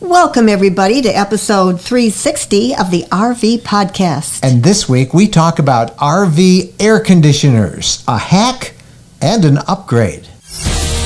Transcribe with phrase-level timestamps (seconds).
[0.00, 4.40] Welcome, everybody, to episode 360 of the RV Podcast.
[4.42, 8.72] And this week we talk about RV air conditioners, a hack
[9.20, 10.29] and an upgrade.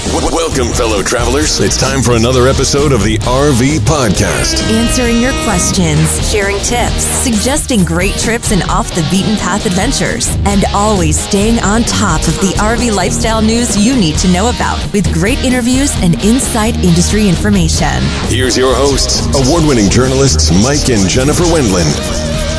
[0.07, 1.61] Welcome, fellow travelers.
[1.61, 4.63] It's time for another episode of the RV Podcast.
[4.71, 10.65] Answering your questions, sharing tips, suggesting great trips and off the beaten path adventures, and
[10.75, 15.11] always staying on top of the RV lifestyle news you need to know about with
[15.15, 18.03] great interviews and inside industry information.
[18.29, 22.54] Here's your hosts, award winning journalists Mike and Jennifer Wendland.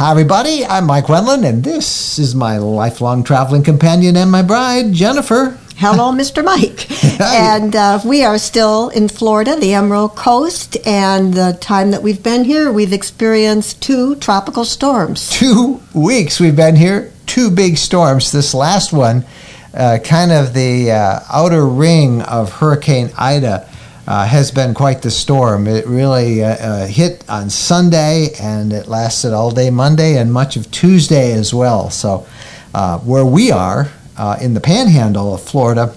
[0.00, 0.64] Hi, everybody.
[0.64, 5.58] I'm Mike Wendland, and this is my lifelong traveling companion and my bride, Jennifer.
[5.76, 6.42] Hello, Mr.
[6.42, 6.90] Mike.
[7.20, 12.22] and uh, we are still in Florida, the Emerald Coast, and the time that we've
[12.22, 15.28] been here, we've experienced two tropical storms.
[15.28, 18.32] Two weeks we've been here, two big storms.
[18.32, 19.26] This last one,
[19.74, 23.68] uh, kind of the uh, outer ring of Hurricane Ida.
[24.10, 25.68] Uh, has been quite the storm.
[25.68, 30.56] It really uh, uh, hit on Sunday and it lasted all day Monday and much
[30.56, 31.90] of Tuesday as well.
[31.90, 32.26] So,
[32.74, 35.94] uh, where we are, uh, in the panhandle of Florida.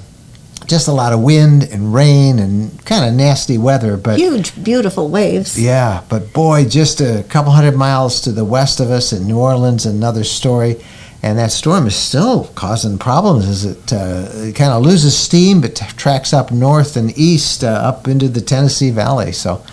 [0.68, 5.10] Just a lot of wind and rain and kind of nasty weather, but huge, beautiful
[5.10, 5.60] waves.
[5.60, 9.40] Yeah, but boy, just a couple hundred miles to the west of us in New
[9.40, 10.80] Orleans, another story,
[11.24, 15.62] and that storm is still causing problems as it, uh, it kind of loses steam,
[15.62, 19.32] but t- tracks up north and east uh, up into the Tennessee Valley.
[19.32, 19.64] So,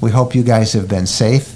[0.00, 1.54] we hope you guys have been safe.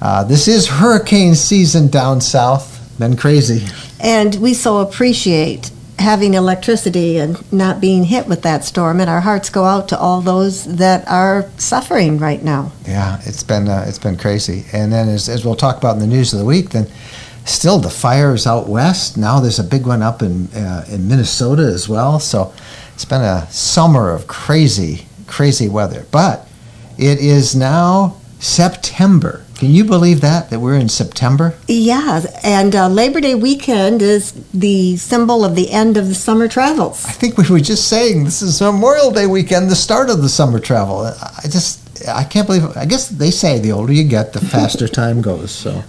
[0.00, 2.70] Uh, this is hurricane season down south.
[2.98, 3.66] Been crazy,
[4.00, 9.20] and we so appreciate having electricity and not being hit with that storm, and our
[9.20, 12.72] hearts go out to all those that are suffering right now.
[12.86, 14.64] Yeah, it's been uh, it's been crazy.
[14.72, 16.86] And then, as, as we'll talk about in the news of the week, then
[17.44, 19.16] still the fires out west.
[19.16, 22.18] Now there's a big one up in uh, in Minnesota as well.
[22.20, 22.52] So
[22.94, 26.06] it's been a summer of crazy crazy weather.
[26.10, 26.46] But
[26.98, 29.44] it is now September.
[29.56, 31.54] Can you believe that that we're in September?
[31.68, 36.48] Yeah, and uh, Labor Day weekend is the symbol of the end of the summer
[36.48, 37.04] travels.
[37.06, 40.28] I think we were just saying this is Memorial Day weekend, the start of the
[40.28, 41.06] summer travel.
[41.06, 42.76] I just I can't believe.
[42.76, 45.50] I guess they say the older you get, the faster time goes.
[45.52, 45.82] So.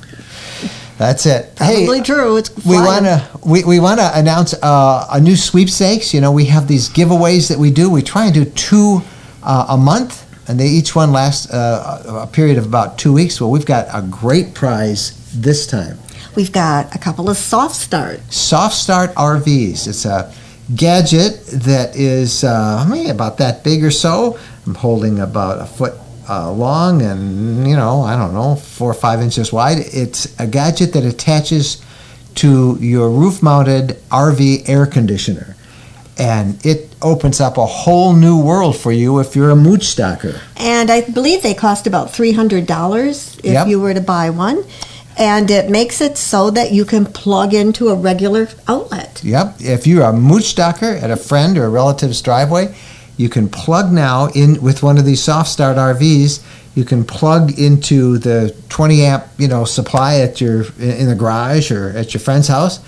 [0.98, 1.56] That's it.
[1.56, 2.38] Probably hey, true.
[2.38, 6.14] It's we want to we, we want to announce uh, a new sweepstakes.
[6.14, 7.90] You know, we have these giveaways that we do.
[7.90, 9.02] We try and do two
[9.42, 13.40] uh, a month and they each one lasts uh, a period of about two weeks.
[13.40, 15.98] Well, we've got a great prize this time.
[16.36, 18.20] We've got a couple of soft start.
[18.32, 19.88] Soft start RVs.
[19.88, 20.34] It's a
[20.76, 24.40] gadget that is uh, maybe about that big or so.
[24.66, 25.94] I'm holding about a foot
[26.30, 29.78] uh, long and you know I don't know four or five inches wide.
[29.80, 31.84] It's a gadget that attaches
[32.36, 35.56] to your roof-mounted RV air conditioner
[36.18, 40.40] and it opens up a whole new world for you if you're a mooch docker.
[40.58, 43.68] And I believe they cost about $300 if yep.
[43.68, 44.64] you were to buy one.
[45.18, 49.22] And it makes it so that you can plug into a regular outlet.
[49.24, 49.58] Yep.
[49.60, 52.76] If you're a mooch docker at a friend or a relative's driveway,
[53.18, 56.44] you can plug now in with one of these soft start RVs.
[56.76, 61.72] You can plug into the 20 amp, you know, supply at your in the garage
[61.72, 62.80] or at your friend's house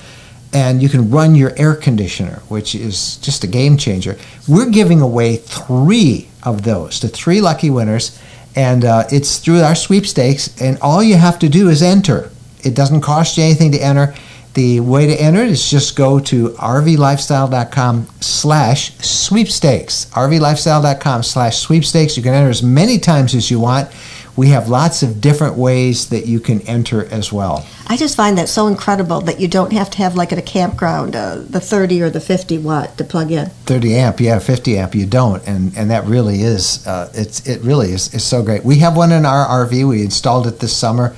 [0.55, 4.17] and you can run your air conditioner, which is just a game changer.
[4.47, 8.17] We're giving away three of those to three lucky winners,
[8.55, 10.61] and uh, it's through our sweepstakes.
[10.61, 12.29] And all you have to do is enter.
[12.63, 14.15] It doesn't cost you anything to enter.
[14.55, 20.05] The way to enter it is just go to rvlifestyle.com slash sweepstakes.
[20.11, 22.17] rvlifestyle.com slash sweepstakes.
[22.17, 23.89] You can enter as many times as you want
[24.35, 27.65] we have lots of different ways that you can enter as well.
[27.87, 30.41] I just find that so incredible that you don't have to have like at a
[30.41, 33.49] campground uh, the 30 or the 50 watt to plug in.
[33.65, 37.61] 30 amp, yeah, 50 amp you don't, and and that really is uh, it's it
[37.61, 38.65] really is is so great.
[38.65, 39.87] We have one in our RV.
[39.87, 41.15] We installed it this summer,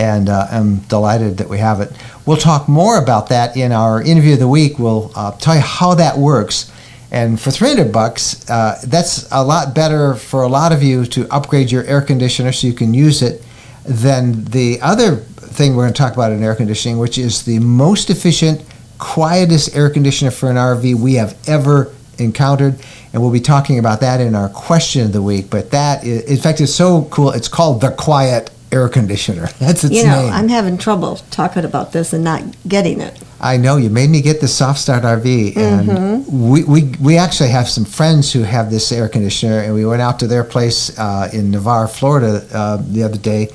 [0.00, 1.92] and uh, I'm delighted that we have it.
[2.26, 4.78] We'll talk more about that in our interview of the week.
[4.78, 6.72] We'll uh, tell you how that works
[7.10, 11.28] and for 300 bucks, uh, that's a lot better for a lot of you to
[11.30, 13.42] upgrade your air conditioner so you can use it
[13.84, 17.58] than the other thing we're going to talk about in air conditioning, which is the
[17.58, 18.64] most efficient,
[18.98, 22.78] quietest air conditioner for an RV we have ever encountered.
[23.12, 25.50] And we'll be talking about that in our question of the week.
[25.50, 27.30] But that, is, in fact, is so cool.
[27.30, 29.48] It's called the Quiet air conditioner.
[29.58, 30.32] That's its you know, name.
[30.32, 33.20] I'm having trouble talking about this and not getting it.
[33.40, 36.50] I know you made me get the Soft Start RV, and mm-hmm.
[36.50, 40.02] we, we we actually have some friends who have this air conditioner, and we went
[40.02, 43.48] out to their place uh, in Navarre, Florida, uh, the other day,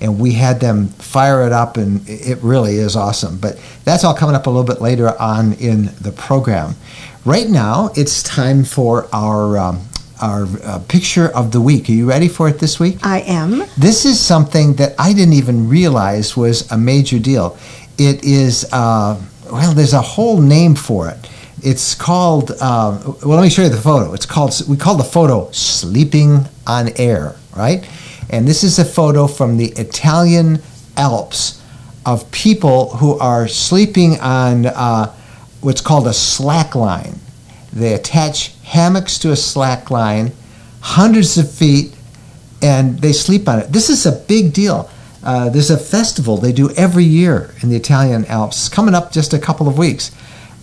[0.00, 3.38] and we had them fire it up, and it really is awesome.
[3.38, 6.74] But that's all coming up a little bit later on in the program.
[7.24, 9.80] Right now, it's time for our um,
[10.20, 11.88] our uh, picture of the week.
[11.88, 12.98] Are you ready for it this week?
[13.02, 13.64] I am.
[13.76, 17.56] This is something that I didn't even realize was a major deal.
[17.98, 19.20] It is, uh,
[19.50, 21.30] well, there's a whole name for it.
[21.62, 24.14] It's called, uh, well, let me show you the photo.
[24.14, 27.86] It's called, we call the photo Sleeping on Air, right?
[28.30, 30.62] And this is a photo from the Italian
[30.96, 31.62] Alps
[32.06, 35.14] of people who are sleeping on uh,
[35.60, 37.18] what's called a slack line.
[37.72, 40.32] They attach hammocks to a slack line,
[40.80, 41.94] hundreds of feet,
[42.62, 43.72] and they sleep on it.
[43.72, 44.90] This is a big deal.
[45.22, 48.68] Uh, there's a festival they do every year in the Italian Alps.
[48.68, 50.10] Coming up just a couple of weeks.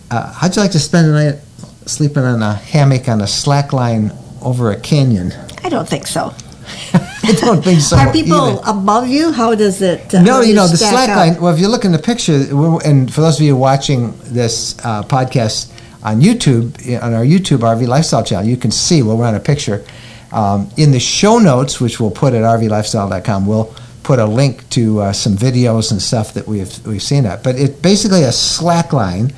[0.09, 1.39] Uh, how'd you like to spend a night
[1.85, 4.11] sleeping on a hammock on a slack line
[4.41, 5.31] over a canyon?
[5.63, 6.33] I don't think so.
[6.93, 7.97] I don't think so.
[7.97, 8.61] Are people either.
[8.65, 9.31] above you?
[9.31, 10.13] How does it?
[10.13, 11.17] uh, No, you know the slack up?
[11.17, 11.41] line.
[11.41, 12.45] Well, if you look in the picture,
[12.85, 15.71] and for those of you watching this uh, podcast
[16.07, 19.85] on YouTube, on our YouTube RV Lifestyle channel, you can see we'll run a picture.
[20.31, 23.73] Um, in the show notes, which we'll put at rvlifestyle.com, we'll
[24.03, 27.43] put a link to uh, some videos and stuff that we've we've seen that.
[27.43, 29.33] But it's basically a slack line.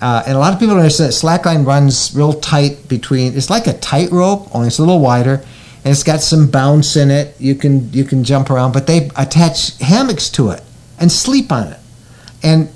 [0.00, 3.34] Uh, and a lot of people don't understand that slack line runs real tight between.
[3.34, 5.34] It's like a tightrope, only it's a little wider,
[5.84, 7.38] and it's got some bounce in it.
[7.38, 10.62] You can you can jump around, but they attach hammocks to it
[10.98, 11.80] and sleep on it.
[12.42, 12.68] And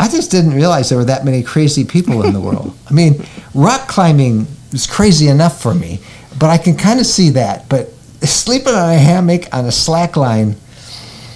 [0.00, 2.74] I just didn't realize there were that many crazy people in the world.
[2.90, 3.22] I mean,
[3.54, 6.00] rock climbing is crazy enough for me,
[6.38, 7.68] but I can kind of see that.
[7.68, 7.90] But
[8.22, 10.56] sleeping on a hammock on a slack line,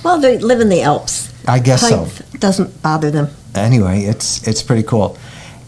[0.02, 1.30] Well, they live in the Alps.
[1.46, 2.08] I guess so.
[2.38, 3.28] Doesn't bother them.
[3.54, 5.18] anyway, it's it's pretty cool.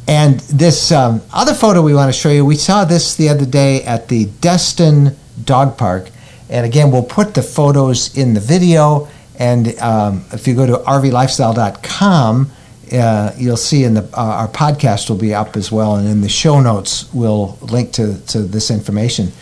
[0.08, 3.44] And this um, other photo we want to show you, we saw this the other
[3.44, 6.08] day at the Destin Dog Park.
[6.48, 9.08] And again, we'll put the photos in the video.
[9.38, 12.52] And um, if you go to rvlifestyle.com,
[12.92, 16.20] uh, you'll see in the uh, our podcast will be up as well, and in
[16.20, 19.32] the show notes we'll link to, to this information.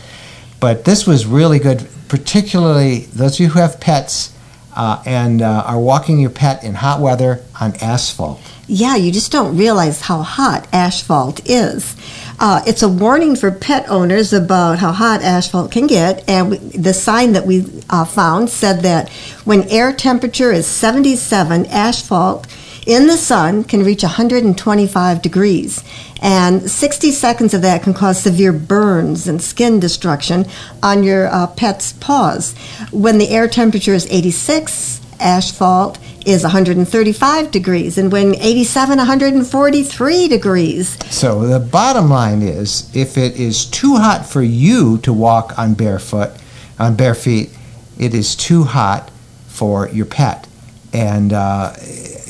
[0.60, 4.34] But this was really good, particularly those of you who have pets
[4.74, 8.40] uh, and uh, are walking your pet in hot weather on asphalt.
[8.66, 11.96] Yeah, you just don't realize how hot asphalt is.
[12.40, 16.28] Uh, it's a warning for pet owners about how hot asphalt can get.
[16.28, 19.10] And we, the sign that we uh, found said that
[19.44, 22.46] when air temperature is 77, asphalt
[22.86, 25.82] in the sun can reach 125 degrees.
[26.20, 30.46] And 60 seconds of that can cause severe burns and skin destruction
[30.82, 32.54] on your uh, pet's paws.
[32.90, 40.98] When the air temperature is 86, asphalt is 135 degrees, and when 87, 143 degrees.
[41.14, 45.74] So the bottom line is, if it is too hot for you to walk on
[45.74, 46.30] barefoot,
[46.78, 47.50] on bare feet,
[47.98, 49.10] it is too hot
[49.46, 50.48] for your pet.
[50.92, 51.74] And uh,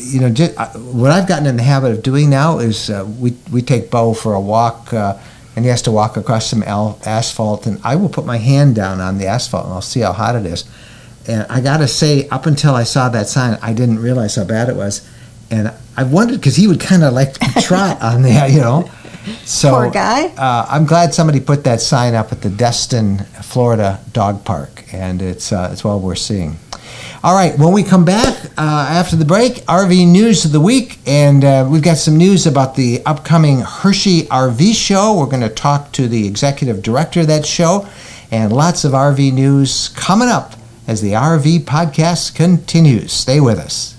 [0.05, 3.07] you know, just, uh, what I've gotten in the habit of doing now is uh,
[3.19, 5.19] we we take Bo for a walk, uh,
[5.57, 8.75] and he has to walk across some al- asphalt, and I will put my hand
[8.75, 10.65] down on the asphalt, and I'll see how hot it is.
[11.27, 14.45] And I got to say, up until I saw that sign, I didn't realize how
[14.45, 15.09] bad it was.
[15.51, 18.91] And I wondered because he would kind of like to trot on there, you know.
[19.45, 20.27] So Poor guy.
[20.27, 25.23] Uh, I'm glad somebody put that sign up at the Destin, Florida dog park, and
[25.23, 26.59] it's uh, it's well worth seeing.
[27.25, 30.99] All right, when we come back uh, after the break, RV news of the week,
[31.07, 35.19] and uh, we've got some news about the upcoming Hershey RV show.
[35.19, 37.89] We're going to talk to the executive director of that show,
[38.31, 40.53] and lots of RV news coming up
[40.87, 43.15] as the RV podcast continues.
[43.15, 43.97] Stay with us.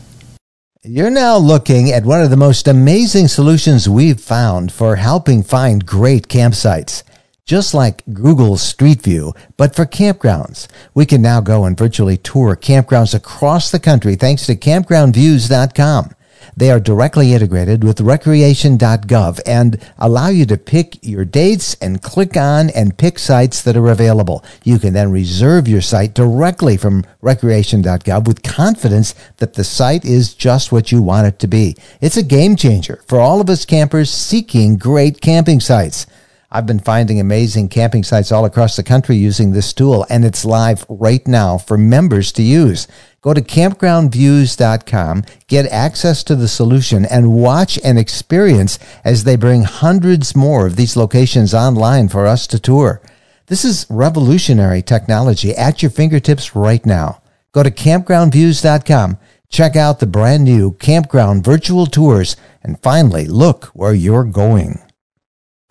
[0.83, 5.83] You're now looking at one of the most amazing solutions we've found for helping find
[5.83, 7.01] great campsites.
[7.45, 10.67] Just like Google Street View, but for campgrounds.
[10.95, 16.15] We can now go and virtually tour campgrounds across the country thanks to campgroundviews.com.
[16.57, 22.35] They are directly integrated with recreation.gov and allow you to pick your dates and click
[22.35, 24.43] on and pick sites that are available.
[24.63, 30.33] You can then reserve your site directly from recreation.gov with confidence that the site is
[30.33, 31.75] just what you want it to be.
[32.01, 36.07] It's a game changer for all of us campers seeking great camping sites.
[36.55, 40.45] I've been finding amazing camping sites all across the country using this tool, and it's
[40.45, 42.87] live right now for members to use.
[43.19, 49.63] Go to campgroundviews.com, get access to the solution, and watch and experience as they bring
[49.63, 53.01] hundreds more of these locations online for us to tour.
[53.47, 57.21] This is revolutionary technology at your fingertips right now.
[57.51, 59.17] Go to campgroundviews.com,
[59.49, 64.84] check out the brand new campground virtual tours, and finally look where you're going.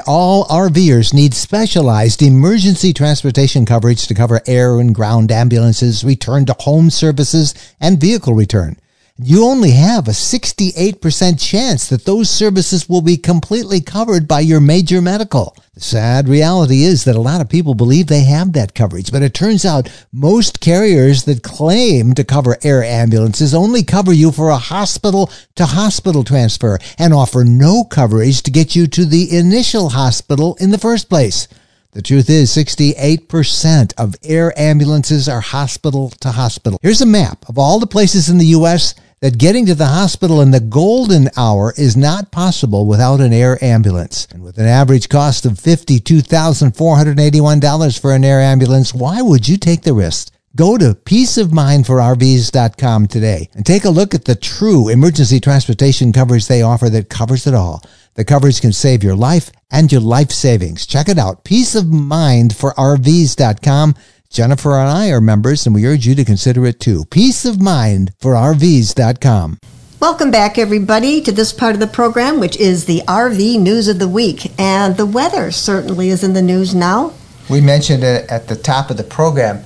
[0.09, 6.57] All RVers need specialized emergency transportation coverage to cover air and ground ambulances, return to
[6.59, 8.77] home services, and vehicle return.
[9.19, 14.59] You only have a 68% chance that those services will be completely covered by your
[14.59, 15.57] major medical.
[15.75, 19.23] The sad reality is that a lot of people believe they have that coverage, but
[19.23, 24.49] it turns out most carriers that claim to cover air ambulances only cover you for
[24.49, 29.91] a hospital to hospital transfer and offer no coverage to get you to the initial
[29.91, 31.47] hospital in the first place.
[31.93, 36.81] The truth is, 68% of air ambulances are hospital to hospital.
[36.83, 38.97] Here's a map of all the places in the U.S.
[39.25, 43.57] that getting to the hospital in the golden hour is not possible without an air
[43.65, 44.29] ambulance.
[44.31, 49.81] And with an average cost of $52,481 for an air ambulance, why would you take
[49.81, 50.31] the risk?
[50.55, 56.61] Go to peaceofmindforrvs.com today and take a look at the true emergency transportation coverage they
[56.61, 57.83] offer that covers it all.
[58.17, 60.85] The coverage can save your life and your life savings.
[60.85, 61.45] Check it out.
[61.45, 63.95] Peaceofmindforrvs.com.
[64.35, 67.05] Jennifer and I are members and we urge you to consider it too.
[67.05, 69.59] Peaceofmindforrvs.com.
[70.01, 74.01] Welcome back, everybody, to this part of the program, which is the RV News of
[74.01, 74.51] the Week.
[74.59, 77.13] And the weather certainly is in the news now.
[77.49, 79.63] We mentioned it at the top of the program,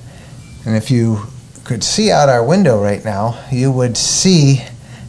[0.66, 1.22] and if you
[1.64, 4.62] could see out our window right now, you would see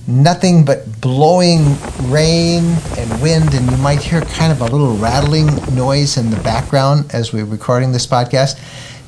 [0.07, 5.47] nothing but blowing rain and wind, and you might hear kind of a little rattling
[5.75, 8.57] noise in the background as we're recording this podcast.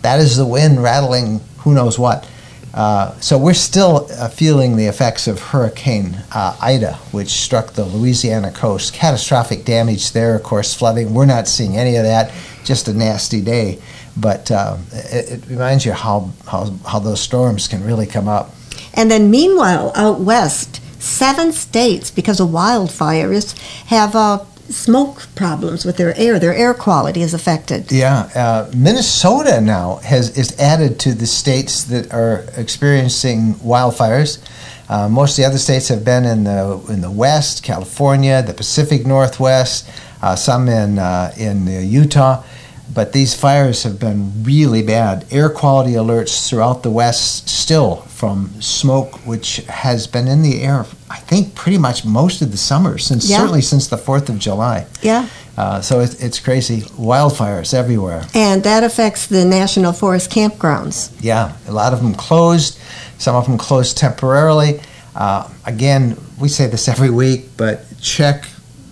[0.01, 2.27] That is the wind rattling who knows what.
[2.74, 7.84] Uh, so we're still uh, feeling the effects of Hurricane uh, Ida, which struck the
[7.84, 8.93] Louisiana coast.
[8.93, 11.13] Catastrophic damage there, of course, flooding.
[11.13, 12.31] We're not seeing any of that.
[12.63, 13.81] Just a nasty day,
[14.15, 18.51] but uh, it, it reminds you how, how how those storms can really come up.
[18.93, 25.98] And then, meanwhile, out west, seven states, because of wildfires, have uh, smoke problems with
[25.98, 26.40] their air.
[26.40, 27.92] Their air quality is affected.
[27.92, 34.40] Yeah, uh, Minnesota now has is added to the states that are experiencing wildfires.
[34.90, 38.54] Uh, most of the other states have been in the in the west, California, the
[38.54, 39.90] Pacific Northwest,
[40.22, 42.44] uh, some in uh, in Utah.
[42.94, 45.25] But these fires have been really bad.
[45.32, 50.86] Air quality alerts throughout the West still from smoke, which has been in the air,
[51.10, 53.38] I think, pretty much most of the summer, since Yeah.
[53.40, 54.86] certainly since the 4th of July.
[55.01, 55.25] Yeah.
[55.58, 56.82] Uh, so it, it's crazy.
[57.12, 58.22] Wildfires everywhere.
[58.36, 61.10] And that affects the national forest campgrounds.
[61.20, 62.78] Yeah, a lot of them closed,
[63.18, 64.82] some of them closed temporarily.
[65.16, 68.46] Uh, again, we say this every week, but check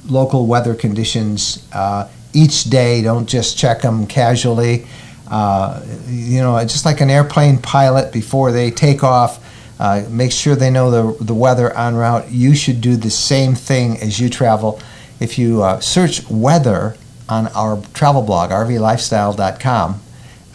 [0.08, 3.04] local weather conditions uh, each day.
[3.04, 4.88] Don't just check them casually.
[5.30, 9.46] Uh, you know, just like an airplane pilot before they take off,
[9.80, 12.30] uh, make sure they know the, the weather en route.
[12.32, 14.80] You should do the same thing as you travel.
[15.20, 16.96] If you uh, search weather
[17.28, 20.02] on our travel blog, rvlifestyle.com,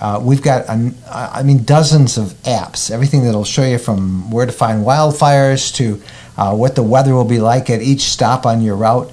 [0.01, 2.91] uh, we've got, I mean, dozens of apps.
[2.91, 6.03] Everything that'll show you from where to find wildfires to
[6.37, 9.11] uh, what the weather will be like at each stop on your route.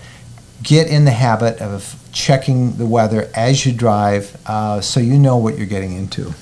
[0.63, 5.38] Get in the habit of checking the weather as you drive, uh, so you know
[5.38, 6.34] what you're getting into.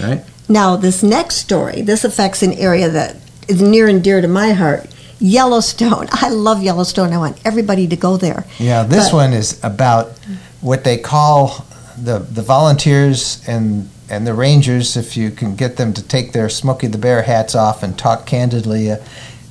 [0.00, 0.24] Right?
[0.48, 3.16] Now, this next story, this affects an area that
[3.48, 4.86] is near and dear to my heart.
[5.20, 6.06] Yellowstone.
[6.12, 7.12] I love Yellowstone.
[7.12, 8.44] I want everybody to go there.
[8.58, 10.12] Yeah, this But- one is about
[10.60, 11.66] what they call
[12.00, 14.96] the the volunteers and and the rangers.
[14.96, 18.24] If you can get them to take their Smokey the Bear hats off and talk
[18.26, 18.96] candidly, uh,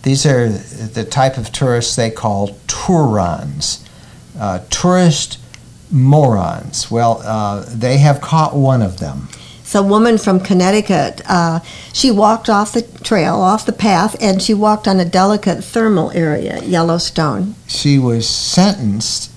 [0.04, 3.84] these are the type of tourists they call Tourons,
[4.40, 5.40] uh, tourist
[5.92, 6.92] morons.
[6.92, 9.30] Well, uh, they have caught one of them.
[9.62, 11.22] It's a woman from Connecticut.
[11.28, 11.60] Uh,
[11.92, 16.12] she walked off the trail, off the path, and she walked on a delicate thermal
[16.12, 17.56] area Yellowstone.
[17.68, 19.30] She was sentenced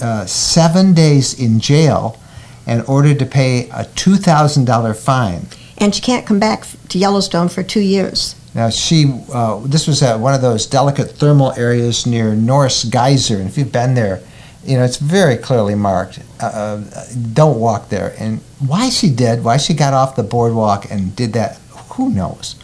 [0.00, 2.16] uh, seven days in jail
[2.64, 5.46] and ordered to pay a two thousand dollar fine.
[5.78, 8.36] And she can't come back to Yellowstone for two years.
[8.54, 13.38] Now she, uh, this was at one of those delicate thermal areas near Norris Geyser,
[13.38, 14.20] and if you've been there,
[14.64, 16.20] you know it's very clearly marked.
[16.40, 18.14] Uh, uh, don't walk there.
[18.18, 21.56] And why she did, why she got off the boardwalk and did that,
[21.94, 22.56] who knows?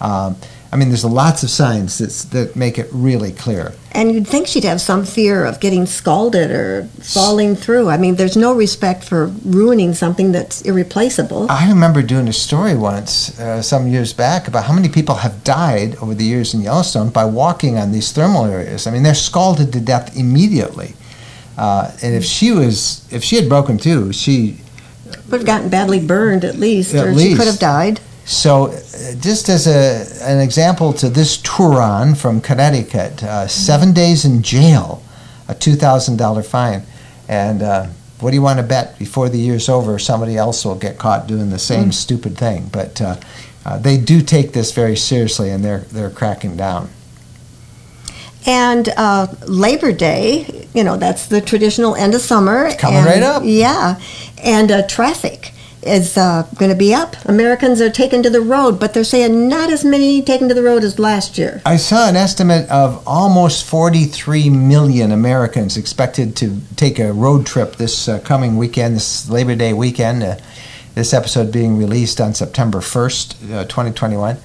[0.00, 0.36] Um,
[0.72, 3.72] I mean, there's lots of signs that that make it really clear.
[3.92, 7.88] And you'd think she'd have some fear of getting scalded or falling through.
[7.88, 11.46] I mean, there's no respect for ruining something that's irreplaceable.
[11.50, 15.44] I remember doing a story once, uh, some years back, about how many people have
[15.44, 18.86] died over the years in Yellowstone by walking on these thermal areas.
[18.86, 20.94] I mean, they're scalded to death immediately.
[21.56, 24.58] Uh, and if she was, if she had broken through, she.
[25.30, 28.00] Would have gotten badly burned at least, At or she could have died.
[28.24, 28.80] So, uh,
[29.20, 35.02] just as a an example to this Touron from Connecticut, uh, seven days in jail,
[35.48, 36.82] a two thousand dollar fine,
[37.28, 37.86] and uh,
[38.20, 38.98] what do you want to bet?
[38.98, 42.68] Before the year's over, somebody else will get caught doing the same stupid thing.
[42.72, 43.16] But uh,
[43.64, 46.88] uh, they do take this very seriously, and they're they're cracking down.
[48.46, 52.72] And uh, Labor Day, you know, that's the traditional end of summer.
[52.76, 53.42] Coming and- right up.
[53.44, 54.00] Yeah.
[54.42, 57.16] And uh, traffic is uh, going to be up.
[57.26, 60.62] Americans are taking to the road, but they're saying not as many taking to the
[60.62, 61.62] road as last year.
[61.64, 67.76] I saw an estimate of almost 43 million Americans expected to take a road trip
[67.76, 70.22] this uh, coming weekend, this Labor Day weekend.
[70.22, 70.36] Uh,
[70.96, 74.38] this episode being released on September 1st, uh, 2021.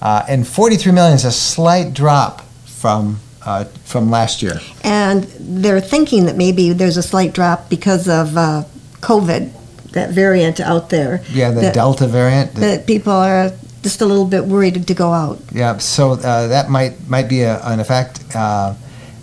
[0.00, 4.60] Uh, and 43 million is a slight drop from uh, from last year.
[4.84, 5.24] And
[5.64, 8.64] they're thinking that maybe there's a slight drop because of uh,
[9.00, 9.52] COVID,
[9.92, 11.22] that variant out there.
[11.32, 12.54] Yeah, the that, Delta variant.
[12.54, 13.50] the- That people are
[13.82, 15.38] just a little bit worried to go out.
[15.52, 18.20] Yeah, so uh, that might might be a, an effect.
[18.34, 18.74] Uh,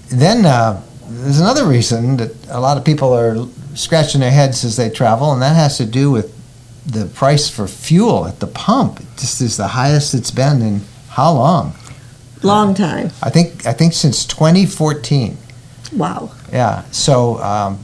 [0.10, 3.36] then uh, there's another reason that a lot of people are
[3.76, 6.34] scratching their heads as they travel, and that has to do with
[6.88, 9.00] the price for fuel at the pump.
[9.00, 11.74] It just is the highest it's been in how long?
[12.46, 13.12] Long time.
[13.24, 15.38] I think I think since 2014.
[15.94, 16.32] Wow.
[16.52, 17.80] Yeah, so um,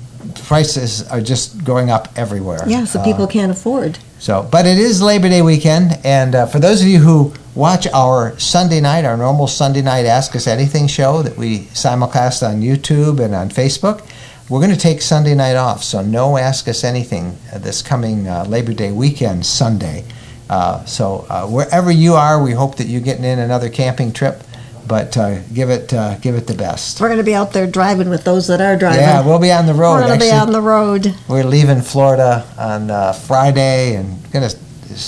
[0.48, 2.60] prices are just going up everywhere.
[2.68, 3.98] Yeah, so Uh, people can't afford.
[4.20, 7.88] So, but it is Labor Day weekend, and uh, for those of you who watch
[7.88, 12.62] our Sunday night, our normal Sunday night Ask Us Anything show that we simulcast on
[12.62, 14.06] YouTube and on Facebook,
[14.48, 15.84] we're going to take Sunday night off.
[15.84, 20.03] So, no Ask Us Anything uh, this coming uh, Labor Day weekend, Sunday.
[20.50, 24.44] Uh, so, uh, wherever you are, we hope that you're getting in another camping trip,
[24.88, 27.00] but uh, give it uh, give it the best.
[27.00, 29.02] We're going to be out there driving with those that are driving.
[29.02, 29.96] Yeah, we'll be on the road.
[29.96, 31.16] We're going to be on the road.
[31.28, 34.56] We're leaving Florida on uh, Friday and going to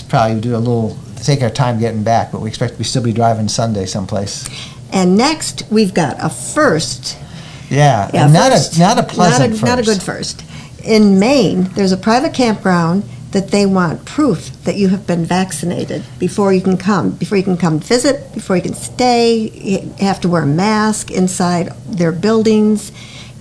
[0.09, 3.13] probably do a little, take our time getting back, but we expect we still be
[3.13, 4.47] driving Sunday someplace.
[4.91, 7.17] And next, we've got a first.
[7.69, 8.75] Yeah, Yeah, not first.
[8.75, 9.63] a not a pleasant not a, first.
[9.63, 10.43] Not a good first.
[10.83, 13.03] In Maine, there's a private campground
[13.33, 17.11] that they want proof that you have been vaccinated before you can come.
[17.11, 21.11] Before you can come visit, before you can stay, you have to wear a mask
[21.11, 22.91] inside their buildings.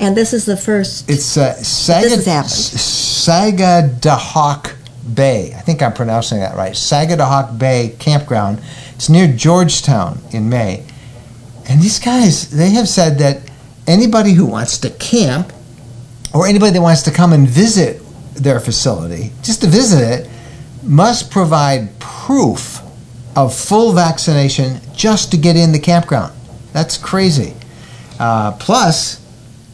[0.00, 1.08] And this is the first.
[1.08, 3.60] It's uh, Saga, This has happened.
[4.02, 4.74] Sagadahoc
[5.14, 5.52] Bay.
[5.54, 6.72] I think I'm pronouncing that right.
[6.72, 8.60] Sagadahoc Bay Campground.
[8.94, 10.84] It's near Georgetown in Maine.
[11.68, 13.48] And these guys, they have said that
[13.86, 15.52] anybody who wants to camp
[16.34, 18.01] or anybody that wants to come and visit
[18.34, 20.30] their facility, just to visit it,
[20.82, 22.80] must provide proof
[23.36, 26.32] of full vaccination just to get in the campground.
[26.72, 27.54] That's crazy.
[28.18, 29.20] Uh, plus,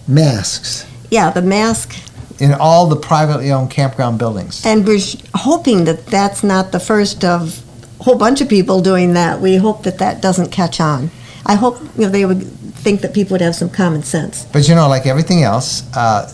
[0.06, 1.96] masks yeah, the mask.
[2.38, 4.64] in all the privately owned campground buildings.
[4.64, 7.64] And we're sh- hoping that that's not the first of
[8.00, 9.40] a whole bunch of people doing that.
[9.40, 11.10] We hope that that doesn't catch on.
[11.46, 12.42] I hope you know they would
[12.78, 14.44] think that people would have some common sense.
[14.52, 16.32] But you know, like everything else, uh,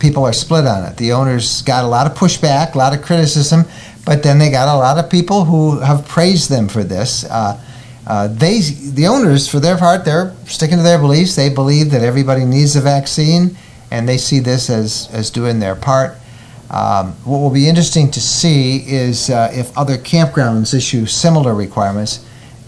[0.00, 0.96] people are split on it.
[0.96, 3.64] The owners got a lot of pushback, a lot of criticism,
[4.04, 7.24] but then they got a lot of people who have praised them for this.
[7.24, 7.60] Uh,
[8.06, 11.36] uh, they, the owners, for their part, they're sticking to their beliefs.
[11.36, 13.56] They believe that everybody needs a vaccine,
[13.90, 16.16] and they see this as as doing their part.
[16.70, 22.26] Um, what will be interesting to see is uh, if other campgrounds issue similar requirements.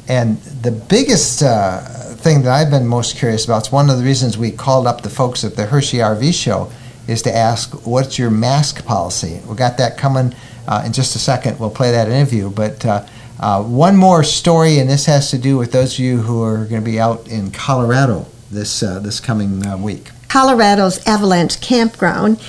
[0.09, 1.81] And the biggest uh,
[2.17, 5.03] thing that I've been most curious about, it's one of the reasons we called up
[5.03, 6.71] the folks at the Hershey RV show,
[7.09, 9.41] is to ask, what's your mask policy?
[9.47, 10.35] We got that coming
[10.67, 11.59] uh, in just a second.
[11.59, 12.51] We'll play that interview.
[12.51, 13.07] But uh,
[13.39, 16.65] uh, one more story, and this has to do with those of you who are
[16.65, 20.11] going to be out in Colorado this, uh, this coming uh, week.
[20.29, 22.41] Colorado's Avalanche Campground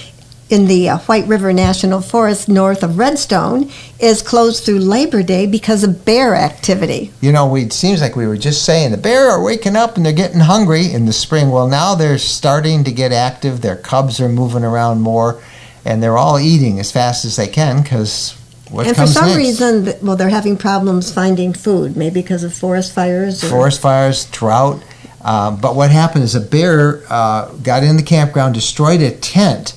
[0.49, 5.45] in the uh, White River National Forest north of Redstone is closed through Labor Day
[5.45, 7.11] because of bear activity.
[7.21, 9.97] You know, we, it seems like we were just saying the bear are waking up
[9.97, 11.49] and they're getting hungry in the spring.
[11.49, 13.61] Well, now they're starting to get active.
[13.61, 15.41] Their cubs are moving around more,
[15.83, 18.37] and they're all eating as fast as they can because
[18.69, 19.37] what and for some next?
[19.37, 23.43] reason, well, they're having problems finding food, maybe because of forest fires.
[23.43, 24.83] Or, forest fires, drought.
[25.21, 29.76] Um, but what happened is a bear uh, got in the campground, destroyed a tent,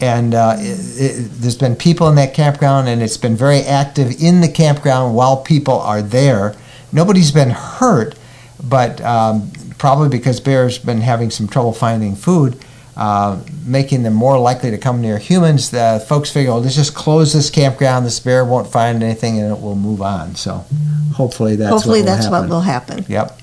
[0.00, 4.20] and uh, it, it, there's been people in that campground, and it's been very active
[4.20, 6.54] in the campground while people are there.
[6.92, 8.18] Nobody's been hurt,
[8.62, 12.56] but um, probably because bears have been having some trouble finding food.
[12.96, 15.70] Uh, making them more likely to come near humans.
[15.70, 18.04] The folks figure, well, let's just close this campground.
[18.04, 20.34] This bear won't find anything, and it will move on.
[20.34, 20.66] So,
[21.14, 22.40] hopefully, that's hopefully what will that's happen.
[22.40, 23.04] what will happen.
[23.08, 23.38] Yep.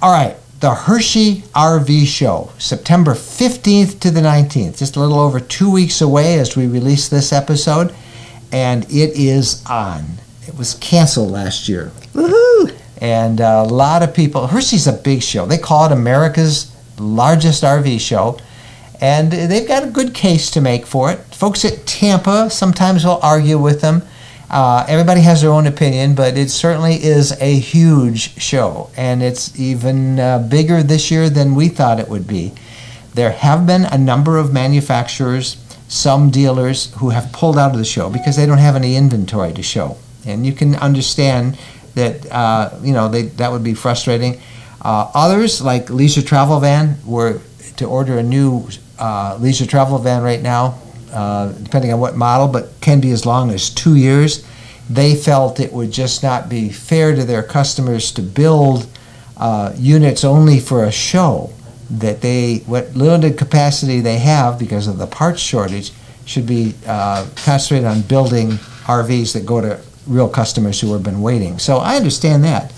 [0.00, 0.36] All right.
[0.60, 6.00] The Hershey RV Show, September 15th to the 19th, just a little over two weeks
[6.00, 7.94] away as we release this episode,
[8.50, 10.04] and it is on.
[10.48, 12.76] It was canceled last year, Woohoo!
[13.00, 14.48] and uh, a lot of people.
[14.48, 15.46] Hershey's a big show.
[15.46, 18.36] They call it America's largest RV show,
[19.00, 21.20] and they've got a good case to make for it.
[21.32, 24.02] Folks at Tampa sometimes will argue with them.
[24.50, 29.58] Uh, everybody has their own opinion, but it certainly is a huge show, and it's
[29.58, 32.52] even uh, bigger this year than we thought it would be.
[33.14, 37.84] There have been a number of manufacturers, some dealers, who have pulled out of the
[37.84, 41.58] show because they don't have any inventory to show, and you can understand
[41.94, 44.40] that uh, you know they, that would be frustrating.
[44.80, 47.40] Uh, others, like Leisure Travel Van, were
[47.76, 48.66] to order a new
[48.98, 50.78] uh, leisure travel van right now
[51.18, 54.46] uh, depending on what model, but can be as long as two years.
[54.88, 58.86] They felt it would just not be fair to their customers to build
[59.36, 61.52] uh, units only for a show.
[61.90, 65.90] That they, what limited capacity they have because of the parts shortage,
[66.24, 68.50] should be uh, concentrated on building
[68.86, 71.58] RVs that go to real customers who have been waiting.
[71.58, 72.72] So I understand that.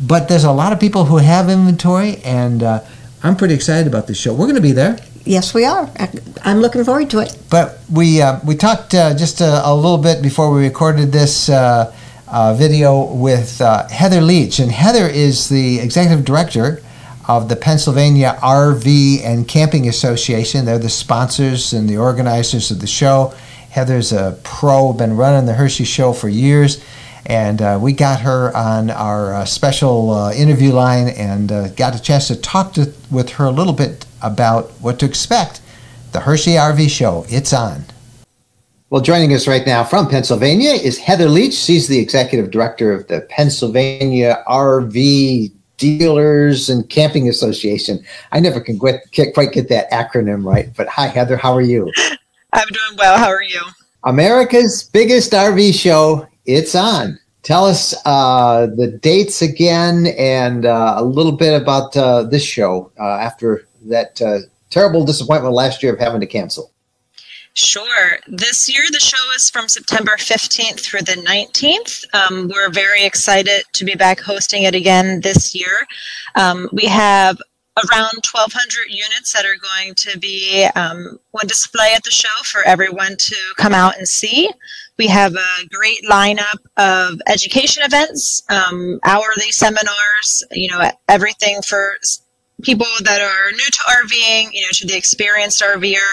[0.00, 2.84] But there's a lot of people who have inventory, and uh,
[3.22, 4.32] I'm pretty excited about this show.
[4.32, 4.98] We're going to be there.
[5.24, 5.90] Yes, we are.
[6.42, 7.36] I'm looking forward to it.
[7.50, 11.48] But we uh, we talked uh, just a, a, little bit before we recorded this
[11.48, 11.94] uh,
[12.28, 16.82] uh video with uh, Heather Leach, and Heather is the executive director
[17.26, 20.64] of the Pennsylvania RV and Camping Association.
[20.64, 23.34] They're the sponsors and the organizers of the show.
[23.70, 26.82] Heather's a pro, been running the Hershey Show for years.
[27.28, 31.94] And uh, we got her on our uh, special uh, interview line and uh, got
[31.94, 35.60] a chance to talk to, with her a little bit about what to expect.
[36.12, 37.84] The Hershey RV Show, it's on.
[38.88, 41.52] Well, joining us right now from Pennsylvania is Heather Leach.
[41.52, 48.02] She's the executive director of the Pennsylvania RV Dealers and Camping Association.
[48.32, 49.00] I never can quite,
[49.34, 51.36] quite get that acronym right, but hi, Heather.
[51.36, 51.92] How are you?
[52.54, 53.18] I'm doing well.
[53.18, 53.60] How are you?
[54.04, 57.18] America's biggest RV show it's on.
[57.42, 62.90] Tell us uh, the dates again and uh, a little bit about uh, this show
[62.98, 64.38] uh, after that uh,
[64.70, 66.72] terrible disappointment last year of having to cancel.
[67.54, 68.18] Sure.
[68.28, 72.04] This year, the show is from September 15th through the 19th.
[72.14, 75.86] Um, we're very excited to be back hosting it again this year.
[76.34, 77.38] Um, we have
[77.92, 82.62] around 1,200 units that are going to be um, on display at the show for
[82.62, 84.50] everyone to come out and see.
[84.98, 91.96] We have a great lineup of education events, um, hourly seminars, you know, everything for
[92.62, 96.08] people that are new to RVing, you know, to the experienced RVer.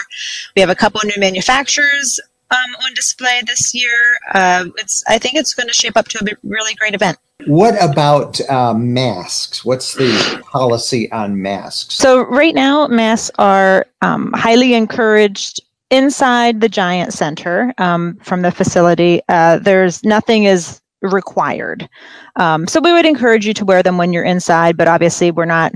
[0.54, 2.20] We have a couple new manufacturers
[2.50, 4.16] um, on display this year.
[4.32, 7.18] Uh, it's, I think it's going to shape up to a really great event.
[7.46, 9.64] What about uh, masks?
[9.64, 11.94] What's the policy on masks?
[11.94, 18.50] So right now, masks are um, highly encouraged inside the giant center um, from the
[18.50, 19.20] facility.
[19.28, 21.88] Uh, there's nothing is required.
[22.36, 25.44] Um, so we would encourage you to wear them when you're inside, but obviously we're
[25.44, 25.72] not.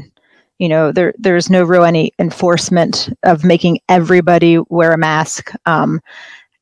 [0.59, 5.53] You know, there there's no real any enforcement of making everybody wear a mask.
[5.65, 6.03] Um,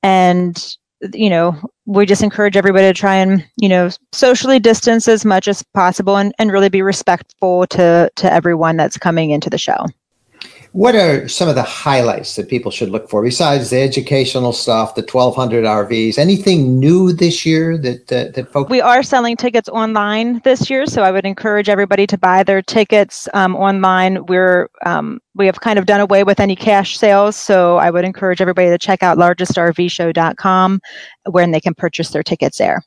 [0.05, 0.77] and
[1.15, 5.49] you know, we just encourage everybody to try and you know socially distance as much
[5.49, 9.85] as possible and, and really be respectful to to everyone that's coming into the show
[10.73, 14.95] what are some of the highlights that people should look for besides the educational stuff,
[14.95, 16.19] the 1200 RVs?
[16.19, 18.71] Anything new this year that uh, that folks?
[18.71, 22.63] We are selling tickets online this year, so I would encourage everybody to buy their
[22.63, 24.25] tickets um, online.
[24.27, 28.05] We're um, we have kind of done away with any cash sales, so I would
[28.05, 30.81] encourage everybody to check out largestrvshow.com,
[31.31, 32.83] where they can purchase their tickets there.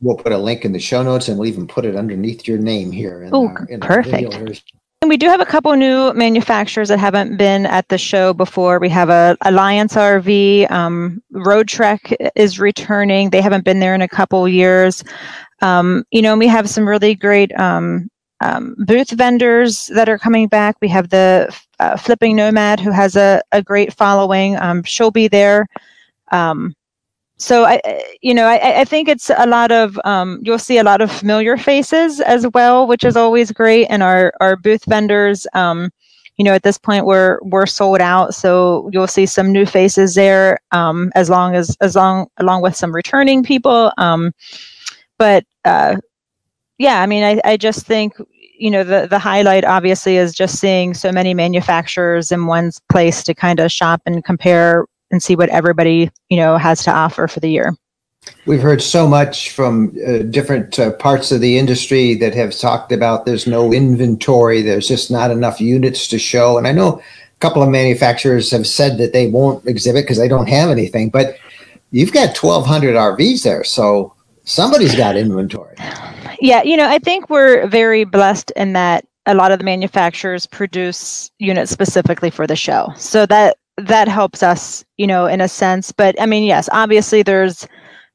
[0.00, 2.58] We'll put a link in the show notes, and we'll even put it underneath your
[2.58, 3.28] name here.
[3.32, 4.62] Oh, perfect.
[5.02, 8.78] And we do have a couple new manufacturers that haven't been at the show before.
[8.78, 13.30] We have a Alliance RV, um, Roadtrek is returning.
[13.30, 15.02] They haven't been there in a couple years.
[15.60, 18.08] Um, you know, we have some really great um,
[18.42, 20.76] um, booth vendors that are coming back.
[20.80, 24.56] We have the uh, Flipping Nomad, who has a, a great following.
[24.58, 25.66] Um, she'll be there.
[26.30, 26.76] Um,
[27.42, 27.80] so I,
[28.20, 31.10] you know, I, I, think it's a lot of um, you'll see a lot of
[31.10, 33.86] familiar faces as well, which is always great.
[33.86, 35.90] And our our booth vendors, um,
[36.36, 40.14] you know, at this point we're we're sold out, so you'll see some new faces
[40.14, 43.92] there, um, as long as as long along with some returning people.
[43.98, 44.32] Um,
[45.18, 45.96] but uh,
[46.78, 48.14] yeah, I mean, I, I just think
[48.56, 53.24] you know the the highlight obviously is just seeing so many manufacturers in one place
[53.24, 57.28] to kind of shop and compare and see what everybody you know has to offer
[57.28, 57.72] for the year.
[58.46, 62.92] We've heard so much from uh, different uh, parts of the industry that have talked
[62.92, 66.56] about there's no inventory, there's just not enough units to show.
[66.58, 70.28] And I know a couple of manufacturers have said that they won't exhibit because they
[70.28, 71.36] don't have anything, but
[71.90, 73.64] you've got 1,200 RVs there.
[73.64, 75.76] So somebody's got inventory.
[76.40, 80.46] Yeah, you know, I think we're very blessed in that a lot of the manufacturers
[80.46, 82.92] produce units specifically for the show.
[82.96, 85.92] So that that helps us, you know, in a sense.
[85.92, 87.66] But I mean, yes, obviously there's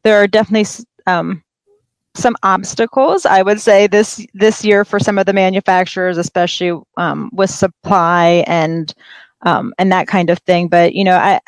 [0.04, 1.44] there are definitely um,
[2.18, 7.30] some obstacles i would say this this year for some of the manufacturers especially um,
[7.32, 8.94] with supply and
[9.44, 11.40] um, and that kind of thing but you know i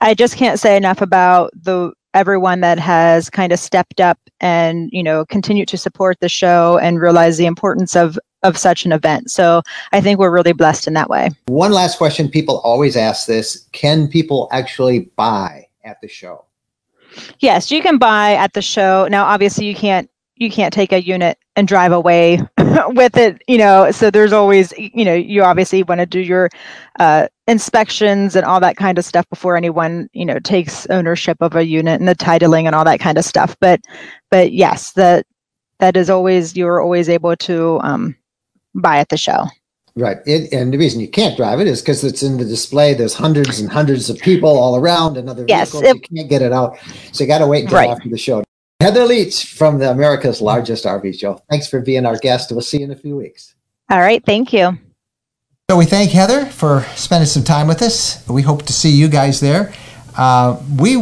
[0.00, 4.88] i just can't say enough about the everyone that has kind of stepped up and
[4.92, 8.92] you know continued to support the show and realize the importance of of such an
[8.92, 9.30] event.
[9.30, 11.30] So i think we're really blessed in that way.
[11.46, 12.28] One last question.
[12.28, 13.66] People always ask this.
[13.72, 16.44] Can people actually buy at the show?
[17.40, 19.08] Yes you can buy at the show.
[19.10, 22.40] Now obviously you can't you can't take a unit and drive away
[22.88, 26.50] with it you know so there's always you know you obviously want to do your
[26.98, 31.54] uh, inspections and all that kind of stuff before anyone you know takes ownership of
[31.54, 33.56] a unit and the titling and all that kind of stuff.
[33.60, 33.80] But
[34.30, 35.26] but yes that
[35.78, 38.16] that is always you're always able to um,
[38.74, 39.46] buy at the show
[39.96, 40.18] Right.
[40.26, 42.94] It, and the reason you can't drive it is because it's in the display.
[42.94, 45.84] There's hundreds and hundreds of people all around and other yes, vehicles.
[45.84, 46.76] It, you can't get it out.
[47.12, 47.90] So you got to wait until right.
[47.90, 48.42] after the show.
[48.80, 51.40] Heather Leach from the America's largest RV show.
[51.48, 52.50] Thanks for being our guest.
[52.50, 53.54] We'll see you in a few weeks.
[53.88, 54.24] All right.
[54.26, 54.76] Thank you.
[55.70, 58.28] So we thank Heather for spending some time with us.
[58.28, 59.72] We hope to see you guys there.
[60.18, 60.96] Uh, we,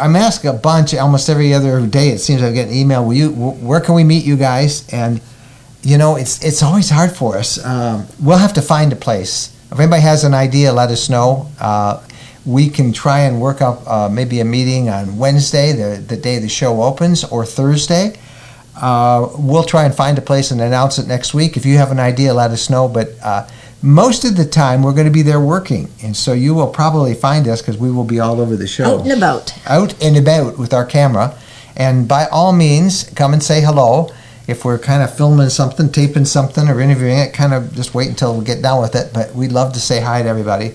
[0.00, 2.10] I'm asked a bunch almost every other day.
[2.10, 3.04] It seems I get an email.
[3.04, 4.88] Will you, where can we meet you guys?
[4.92, 5.20] And
[5.82, 7.64] you know, it's it's always hard for us.
[7.64, 9.56] Um, we'll have to find a place.
[9.72, 11.48] If anybody has an idea, let us know.
[11.60, 12.02] Uh,
[12.44, 16.38] we can try and work up uh, maybe a meeting on Wednesday, the, the day
[16.38, 18.18] the show opens, or Thursday.
[18.76, 21.56] Uh, we'll try and find a place and announce it next week.
[21.56, 22.88] If you have an idea, let us know.
[22.88, 23.46] But uh,
[23.82, 25.90] most of the time, we're going to be there working.
[26.02, 29.00] And so you will probably find us because we will be all over the show.
[29.00, 29.54] Out and about.
[29.66, 31.36] Out and about with our camera.
[31.76, 34.10] And by all means, come and say hello.
[34.50, 38.08] If we're kind of filming something, taping something, or interviewing it, kind of just wait
[38.08, 39.12] until we get done with it.
[39.14, 40.74] But we'd love to say hi to everybody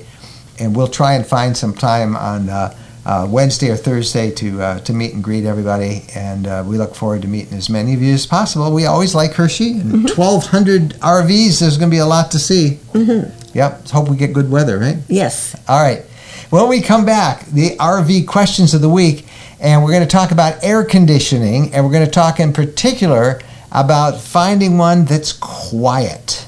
[0.60, 4.80] and we'll try and find some time on uh, uh, Wednesday or Thursday to uh,
[4.80, 6.06] to meet and greet everybody.
[6.16, 8.74] And uh, we look forward to meeting as many of you as possible.
[8.74, 10.20] We always like Hershey mm-hmm.
[10.20, 11.60] 1,200 RVs.
[11.60, 12.80] There's going to be a lot to see.
[12.94, 13.58] Mm-hmm.
[13.58, 13.72] Yep.
[13.72, 14.98] Let's hope we get good weather, right?
[15.08, 15.56] Yes.
[15.68, 16.04] All right.
[16.50, 19.26] When we come back, the RV questions of the week,
[19.60, 23.40] and we're going to talk about air conditioning, and we're going to talk in particular
[23.76, 26.48] about finding one that's quiet.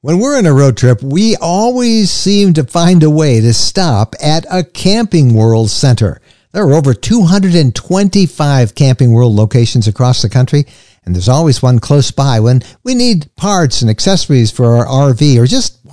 [0.00, 4.14] When we're on a road trip, we always seem to find a way to stop
[4.22, 6.20] at a Camping World center.
[6.52, 10.64] There are over 225 Camping World locations across the country,
[11.04, 15.38] and there's always one close by when we need parts and accessories for our RV
[15.38, 15.75] or just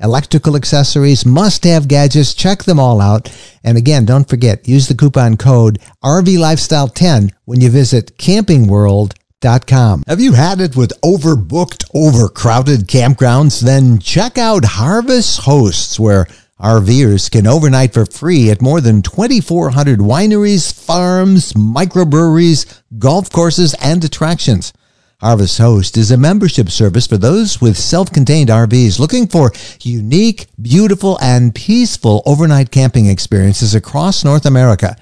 [0.00, 2.34] electrical accessories, must have gadgets.
[2.34, 3.30] Check them all out.
[3.64, 10.04] And again, don't forget, use the coupon code RV Lifestyle 10 when you visit campingworld.com.
[10.06, 13.60] Have you had it with overbooked, overcrowded campgrounds?
[13.60, 16.26] Then check out Harvest Hosts, where
[16.60, 24.02] RVers can overnight for free at more than 2,400 wineries, farms, microbreweries, golf courses, and
[24.02, 24.72] attractions.
[25.18, 29.50] Harvest Host is a membership service for those with self-contained RVs looking for
[29.80, 34.94] unique, beautiful, and peaceful overnight camping experiences across North America.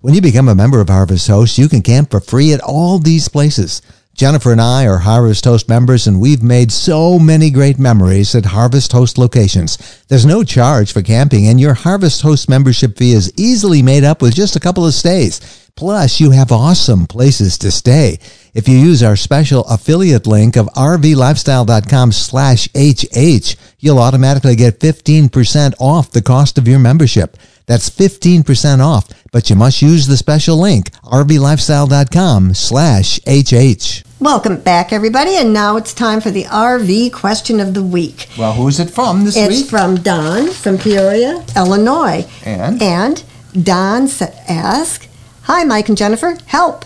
[0.00, 2.98] When you become a member of Harvest Host, you can camp for free at all
[2.98, 3.80] these places.
[4.14, 8.44] Jennifer and I are Harvest Host members and we've made so many great memories at
[8.44, 10.04] Harvest Host locations.
[10.08, 14.20] There's no charge for camping and your Harvest Host membership fee is easily made up
[14.20, 15.40] with just a couple of stays.
[15.76, 18.18] Plus, you have awesome places to stay.
[18.54, 25.72] If you use our special affiliate link of rvlifestyle.com slash HH, you'll automatically get 15%
[25.80, 27.38] off the cost of your membership.
[27.64, 34.04] That's 15% off, but you must use the special link, rvlifestyle.com slash HH.
[34.20, 38.28] Welcome back, everybody, and now it's time for the RV question of the week.
[38.36, 39.60] Well, who's it from this it's week?
[39.60, 42.28] It's from Don from Peoria, Illinois.
[42.44, 42.82] And?
[42.82, 43.24] And
[43.62, 44.10] Don
[44.46, 45.08] asked,
[45.44, 46.84] Hi, Mike and Jennifer, help!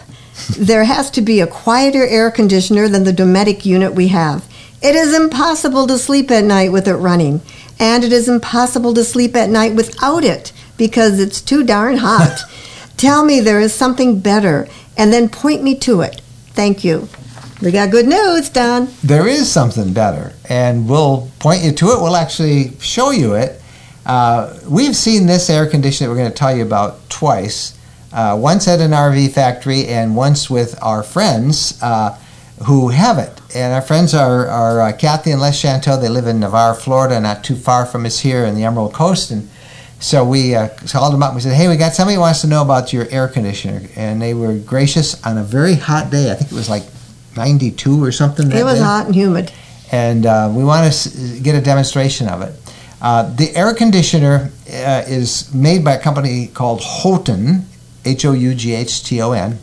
[0.59, 4.45] There has to be a quieter air conditioner than the Dometic unit we have.
[4.83, 7.41] It is impossible to sleep at night with it running,
[7.79, 12.41] and it is impossible to sleep at night without it because it's too darn hot.
[12.97, 16.21] Tell me there is something better, and then point me to it.
[16.49, 17.09] Thank you.
[17.63, 18.89] We got good news, Don.
[19.03, 22.03] There is something better, and we'll point you to it.
[22.03, 23.61] We'll actually show you it.
[24.05, 27.76] Uh, we've seen this air conditioner we're going to tell you about twice
[28.17, 32.19] uh, once at an RV factory and once with our friends uh,
[32.65, 33.41] who have it.
[33.55, 36.01] And our friends are, are uh, Kathy and Les Chanteau.
[36.01, 39.31] They live in Navarre, Florida, not too far from us here in the Emerald Coast.
[39.31, 39.47] And
[40.01, 42.41] so we uh, called them up and we said, hey, we got somebody who wants
[42.41, 43.83] to know about your air conditioner.
[43.97, 46.33] And they were gracious on a very hot day.
[46.33, 46.85] I think it was like
[47.37, 48.51] 92 or something.
[48.51, 48.85] It was day.
[48.85, 49.53] hot and humid.
[49.93, 52.55] And uh, we want to get a demonstration of it.
[53.03, 57.67] Uh, the air conditioner uh, is made by a company called Houghton,
[58.07, 59.59] H O U G H T O N,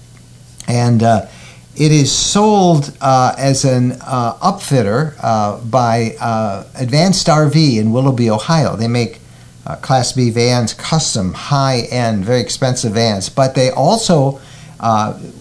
[0.67, 1.25] and uh,
[1.75, 6.15] it is sold uh, as an uh, upfitter uh, by
[6.75, 8.75] Advanced RV in Willoughby, Ohio.
[8.75, 9.19] They make
[9.81, 14.39] Class B vans, custom, high end, very expensive vans, but they also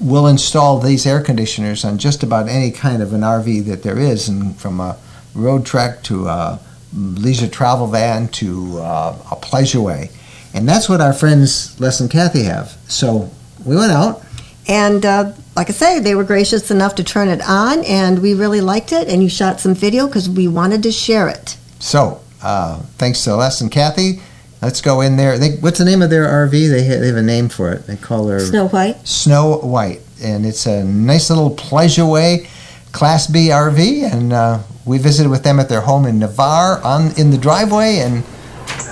[0.01, 3.99] will install these air conditioners on just about any kind of an RV that there
[3.99, 4.97] is, and from a
[5.35, 6.61] Roadtrek to a
[6.95, 10.11] leisure travel van to uh, a pleasureway.
[10.55, 12.77] And that's what our friends Les and Kathy have.
[12.89, 13.31] So
[13.65, 14.23] we went out.
[14.69, 18.35] And uh, like I say, they were gracious enough to turn it on, and we
[18.35, 19.09] really liked it.
[19.09, 21.57] And you shot some video because we wanted to share it.
[21.81, 24.21] So uh, thanks to Les and Kathy.
[24.61, 25.39] Let's go in there.
[25.39, 26.71] They, what's the name of their RV?
[26.71, 27.87] They have, they have a name for it.
[27.87, 29.07] They call her Snow White.
[29.07, 32.49] Snow White, and it's a nice little pleasureway,
[32.93, 37.11] Class B RV, and uh, we visited with them at their home in Navarre on
[37.19, 38.23] in the driveway, and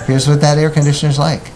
[0.07, 1.50] here's what that air conditioner is like.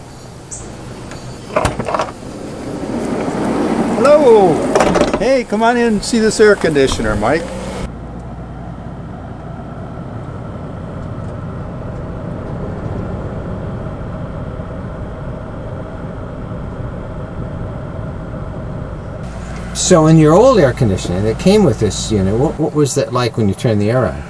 [4.26, 7.42] Hey, come on in and see this air conditioner, Mike.
[19.76, 23.12] So, in your old air conditioner that came with this unit, what, what was that
[23.12, 24.24] like when you turned the air on?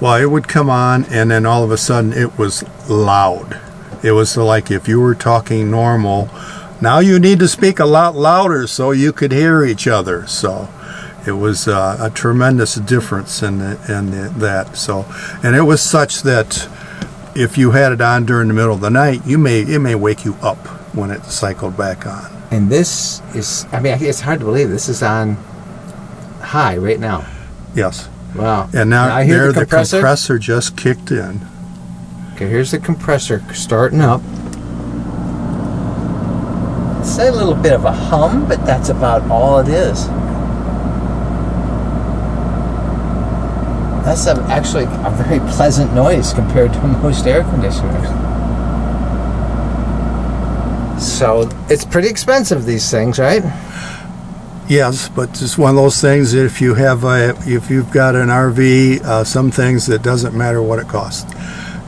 [0.00, 3.60] Well, it would come on, and then all of a sudden it was loud.
[4.02, 6.30] It was like if you were talking normal.
[6.82, 10.26] Now you need to speak a lot louder so you could hear each other.
[10.26, 10.68] So
[11.24, 14.76] it was uh, a tremendous difference in, the, in the, that.
[14.76, 15.06] So,
[15.44, 16.68] and it was such that
[17.36, 19.94] if you had it on during the middle of the night, you may it may
[19.94, 20.58] wake you up
[20.92, 22.30] when it cycled back on.
[22.50, 25.36] And this is, I mean, it's hard to believe this is on
[26.40, 27.24] high right now.
[27.76, 28.08] Yes.
[28.34, 28.68] Wow.
[28.74, 29.96] And now, Now I hear there the the compressor.
[29.98, 31.40] compressor just kicked in.
[32.34, 34.20] Okay, here's the compressor starting up.
[37.12, 40.06] It's a little bit of a hum, but that's about all it is.
[44.02, 48.08] That's a, actually a very pleasant noise compared to most air conditioners.
[51.04, 53.42] So it's pretty expensive, these things, right?
[54.66, 56.32] Yes, but it's one of those things.
[56.32, 60.62] If you have a, if you've got an RV, uh, some things that doesn't matter
[60.62, 61.30] what it costs,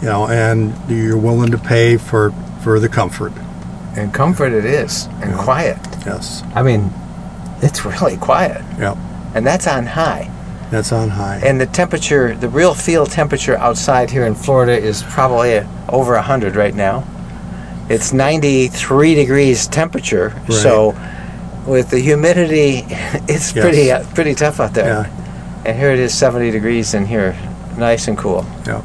[0.03, 2.33] you know, and you're willing to pay for
[2.63, 3.33] for the comfort.
[3.97, 5.79] And comfort it is, and quiet.
[6.05, 6.43] Yes.
[6.55, 6.93] I mean,
[7.63, 8.63] it's really quiet.
[8.79, 8.97] Yep.
[9.35, 10.31] And that's on high.
[10.71, 11.41] That's on high.
[11.45, 16.57] And the temperature, the real field temperature outside here in Florida is probably over 100
[16.57, 17.05] right now.
[17.89, 20.53] It's 93 degrees temperature, Right.
[20.53, 20.97] so
[21.67, 22.85] with the humidity,
[23.29, 23.65] it's Yes.
[23.65, 24.87] pretty uh, pretty tough out there.
[25.05, 25.63] Yeah.
[25.67, 27.37] And here it is 70 degrees in here,
[27.77, 28.45] nice and cool.
[28.67, 28.83] Yep.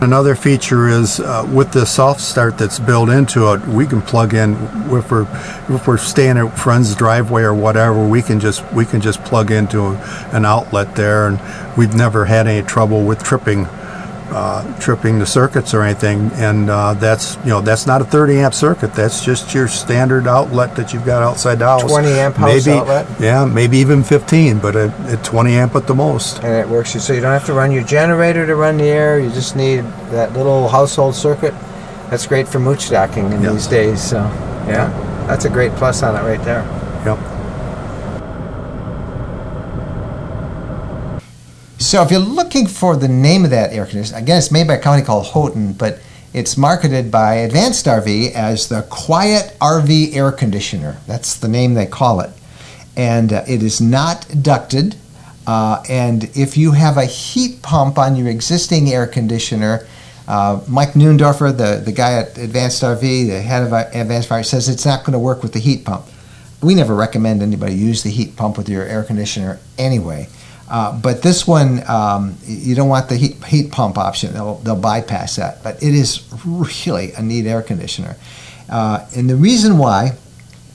[0.00, 4.32] Another feature is uh, with the soft start that's built into it, we can plug
[4.32, 4.52] in
[4.92, 5.26] if we're
[5.68, 8.06] if we're staying at friend's driveway or whatever.
[8.06, 9.86] We can just we can just plug into
[10.32, 11.40] an outlet there, and
[11.76, 13.66] we've never had any trouble with tripping
[14.30, 16.30] uh, tripping the circuits or anything.
[16.34, 18.92] And uh, that's you know that's not a 30 amp circuit.
[18.94, 21.82] That's just your standard outlet that you've got outside the house.
[21.82, 23.06] 20 amp house maybe, outlet?
[23.20, 26.42] Yeah, maybe even 15, but at, at 20 amp at the most.
[26.42, 28.84] And it works, you so you don't have to run your generator to run the
[28.84, 29.18] air.
[29.18, 31.54] You just need that little household circuit.
[32.10, 34.02] That's great for mooch docking in these days.
[34.02, 34.16] So,
[34.66, 34.88] yeah,
[35.26, 36.62] that's a great plus on it right there.
[37.04, 37.18] Yep.
[41.78, 44.74] So if you're looking for the name of that air conditioner, again, it's made by
[44.74, 46.00] a company called Houghton, but
[46.34, 50.98] it's marketed by Advanced RV as the Quiet RV Air Conditioner.
[51.06, 52.30] That's the name they call it.
[52.96, 54.96] And uh, it is not ducted.
[55.46, 59.86] Uh, and if you have a heat pump on your existing air conditioner,
[60.26, 64.68] uh, Mike Neundorfer, the, the guy at Advanced RV, the head of Advanced RV, says
[64.68, 66.06] it's not going to work with the heat pump.
[66.60, 70.28] We never recommend anybody use the heat pump with your air conditioner anyway.
[70.70, 74.34] Uh, but this one, um, you don't want the heat, heat pump option.
[74.34, 75.62] They'll, they'll bypass that.
[75.62, 78.16] But it is really a neat air conditioner.
[78.68, 80.12] Uh, and the reason why,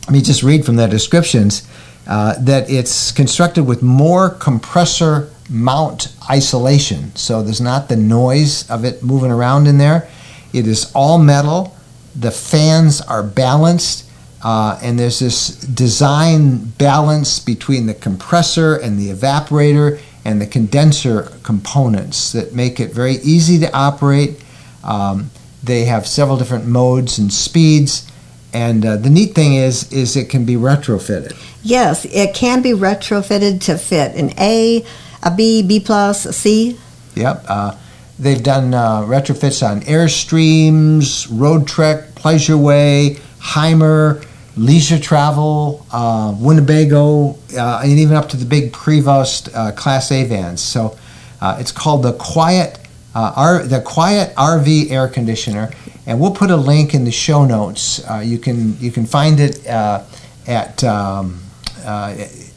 [0.05, 1.67] let me just read from the descriptions,
[2.07, 7.15] uh, that it's constructed with more compressor mount isolation.
[7.15, 10.09] So there's not the noise of it moving around in there.
[10.53, 11.75] It is all metal
[12.15, 14.02] The fans are balanced,
[14.43, 21.31] uh, and there's this design balance between the compressor and the evaporator and the condenser
[21.43, 24.43] components that make it very easy to operate.
[24.83, 25.31] Um,
[25.63, 28.09] they have several different modes and speeds.
[28.53, 31.35] And uh, the neat thing is, is it can be retrofitted.
[31.63, 34.85] Yes, it can be retrofitted to fit an A,
[35.23, 36.77] a B, B plus, a C.
[37.15, 37.45] Yep.
[37.47, 37.75] Uh,
[38.19, 44.21] they've done uh, retrofits on Airstreams, Roadtrek, Pleasureway, Hymer,
[44.55, 50.25] Leisure Travel, uh, Winnebago, uh, and even up to the big Prevost uh, Class A
[50.25, 50.61] vans.
[50.61, 50.97] So
[51.41, 52.79] uh, it's called the Quiet
[53.15, 55.71] R- the Quiet RV air conditioner,
[56.05, 58.03] and we'll put a link in the show notes.
[58.23, 61.39] you can you can find it at um,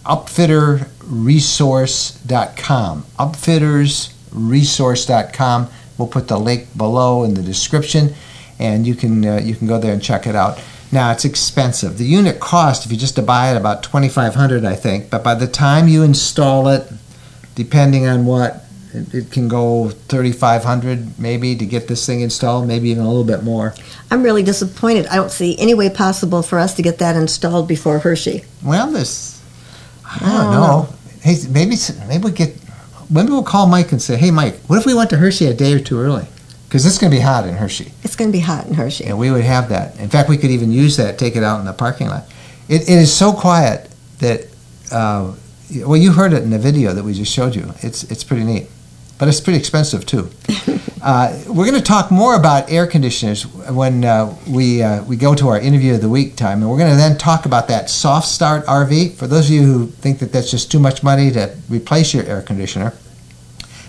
[0.06, 3.02] upfitterresource.com.
[3.18, 5.68] Upfittersresource.com.
[5.98, 8.14] We'll put the link below in the description,
[8.58, 10.58] and you can uh, you can go there and check it out.
[10.92, 11.98] Now it's expensive.
[11.98, 15.10] The unit cost, if you just to buy it, about twenty five hundred, I think.
[15.10, 16.90] But by the time you install it,
[17.54, 18.64] depending on what,
[18.94, 23.02] it, it can go thirty five hundred maybe to get this thing installed, maybe even
[23.02, 23.74] a little bit more.
[24.10, 25.06] I'm really disappointed.
[25.08, 28.44] I don't see any way possible for us to get that installed before Hershey.
[28.64, 29.42] Well, this
[30.04, 30.88] I don't know.
[30.88, 30.96] Oh.
[31.20, 31.76] Hey, maybe
[32.06, 32.56] maybe we get
[33.10, 35.54] maybe we'll call Mike and say, "Hey, Mike, what if we went to Hershey a
[35.54, 36.26] day or two early?
[36.68, 39.04] Because it's going to be hot in Hershey." It's going to be hot in Hershey.
[39.04, 39.98] And we would have that.
[40.00, 42.24] In fact, we could even use that, take it out in the parking lot.
[42.68, 43.88] It, it is so quiet
[44.18, 44.46] that,
[44.90, 45.34] uh,
[45.84, 47.72] well, you heard it in the video that we just showed you.
[47.82, 48.68] It's it's pretty neat,
[49.18, 50.30] but it's pretty expensive too.
[51.02, 55.34] uh, we're going to talk more about air conditioners when uh, we uh, we go
[55.34, 57.88] to our interview of the week time, and we're going to then talk about that
[57.90, 59.14] soft start RV.
[59.14, 62.24] For those of you who think that that's just too much money to replace your
[62.24, 62.92] air conditioner,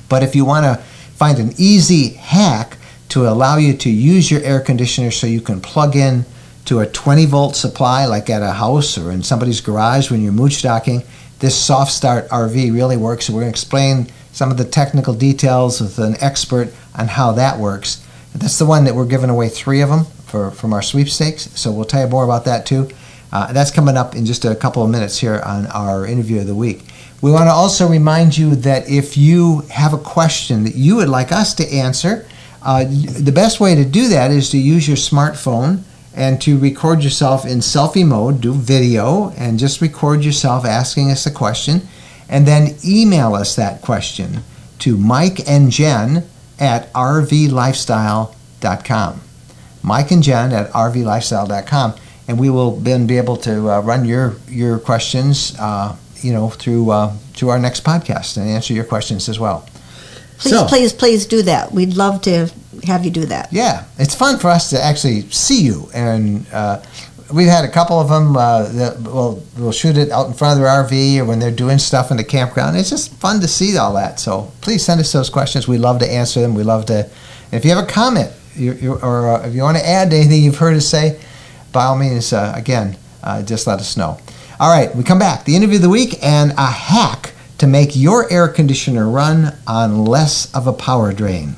[0.09, 0.83] but if you want to
[1.17, 2.77] find an easy hack
[3.09, 6.23] to allow you to use your air conditioner so you can plug in
[6.65, 10.31] to a 20 volt supply like at a house or in somebody's garage when you're
[10.31, 11.01] mooch docking,
[11.39, 13.29] this soft start RV really works.
[13.29, 17.57] We're going to explain some of the technical details with an expert on how that
[17.57, 18.05] works.
[18.35, 21.49] That's the one that we're giving away three of them for, from our sweepstakes.
[21.59, 22.89] So we'll tell you more about that too.
[23.31, 26.47] Uh, that's coming up in just a couple of minutes here on our interview of
[26.47, 26.83] the week.
[27.21, 31.09] We want to also remind you that if you have a question that you would
[31.09, 32.27] like us to answer,
[32.61, 35.81] uh, the best way to do that is to use your smartphone
[36.15, 41.25] and to record yourself in selfie mode, do video, and just record yourself asking us
[41.25, 41.81] a question,
[42.27, 44.41] and then email us that question
[44.79, 46.25] to Mike and Jen
[46.59, 49.21] at rvlifestyle.com.
[49.83, 51.93] Mike and Jen at rvlifestyle.com,
[52.27, 56.49] and we will then be able to uh, run your your questions, uh, you know,
[56.49, 59.67] through uh, through our next podcast and answer your questions as well.
[60.39, 61.71] Please, so, please, please do that.
[61.71, 62.51] We'd love to
[62.83, 63.51] have you do that.
[63.51, 66.83] Yeah, it's fun for us to actually see you, and uh,
[67.33, 70.59] we've had a couple of them uh, that will will shoot it out in front
[70.59, 72.77] of their RV or when they're doing stuff in the campground.
[72.77, 74.19] It's just fun to see all that.
[74.19, 75.67] So please send us those questions.
[75.67, 76.53] We love to answer them.
[76.53, 77.09] We love to.
[77.51, 80.43] If you have a comment you, you, or uh, if you want to add anything
[80.43, 81.19] you've heard us say,
[81.71, 84.19] by all means, uh, again, uh, just let us know.
[84.59, 85.45] All right, we come back.
[85.45, 90.03] The interview of the week and a hack to make your air conditioner run on
[90.05, 91.55] less of a power drain.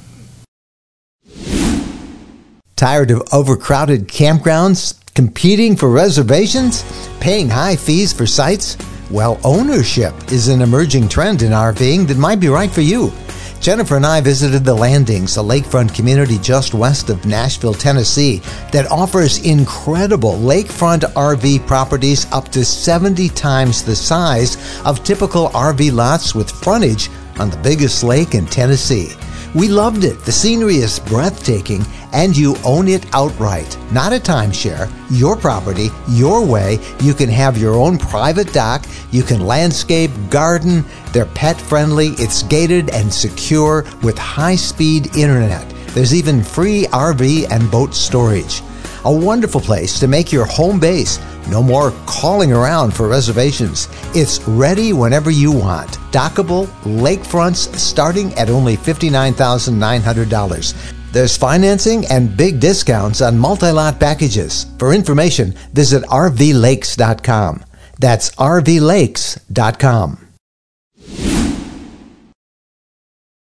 [2.76, 6.84] Tired of overcrowded campgrounds, competing for reservations,
[7.22, 8.78] paying high fees for sites?
[9.10, 13.14] Well, ownership is an emerging trend in RVing that might be right for you.
[13.60, 18.42] Jennifer and I visited the Landings, a lakefront community just west of Nashville, Tennessee,
[18.72, 24.56] that offers incredible lakefront RV properties up to 70 times the size
[24.86, 29.10] of typical RV lots with frontage on the biggest lake in Tennessee.
[29.56, 30.24] We loved it.
[30.26, 31.84] The scenery is breathtaking,
[32.14, 33.78] and you own it outright.
[33.92, 36.78] Not a timeshare, your property, your way.
[37.02, 40.86] You can have your own private dock, you can landscape, garden.
[41.14, 45.68] They're pet friendly, it's gated and secure with high speed internet.
[45.94, 48.62] There's even free RV and boat storage.
[49.06, 51.20] A wonderful place to make your home base.
[51.48, 53.88] No more calling around for reservations.
[54.14, 55.90] It's ready whenever you want.
[56.12, 60.94] Dockable lakefronts starting at only $59,900.
[61.12, 64.66] There's financing and big discounts on multi lot packages.
[64.78, 67.64] For information, visit rvlakes.com.
[67.98, 70.29] That's rvlakes.com.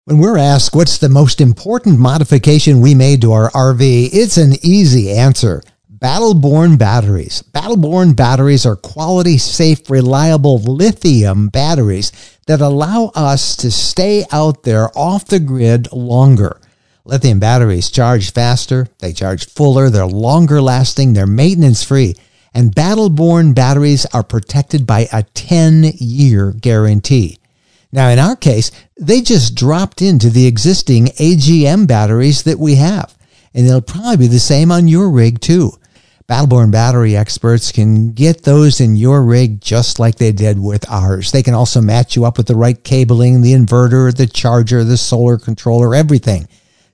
[0.10, 4.54] When we're asked what's the most important modification we made to our RV, it's an
[4.64, 5.62] easy answer.
[6.00, 7.44] Battleborn batteries.
[7.54, 12.12] Battleborn batteries are quality, safe, reliable lithium batteries
[12.48, 16.60] that allow us to stay out there off the grid longer.
[17.06, 22.16] Lithium batteries charge faster, they charge fuller, they're longer lasting, they're maintenance free,
[22.52, 27.38] and Battle-Born batteries are protected by a 10 year guarantee.
[27.92, 33.18] Now, in our case, they just dropped into the existing AGM batteries that we have,
[33.54, 35.72] and they'll probably be the same on your rig too.
[36.28, 41.32] Battle-Born battery experts can get those in your rig just like they did with ours.
[41.32, 44.96] They can also match you up with the right cabling, the inverter, the charger, the
[44.96, 46.48] solar controller, everything.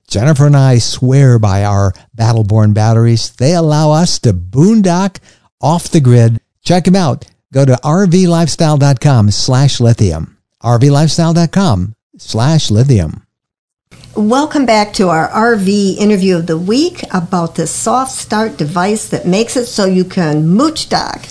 [0.08, 3.30] Jennifer and I swear by our Battle-Born batteries.
[3.32, 5.18] They allow us to boondock
[5.60, 6.40] off the grid.
[6.64, 7.26] Check them out.
[7.52, 10.35] Go to rvlifestyle.com slash lithium.
[10.66, 13.22] rvlifestyle.com slash lithium.
[14.16, 19.26] Welcome back to our RV interview of the week about the soft start device that
[19.26, 21.22] makes it so you can mooch dock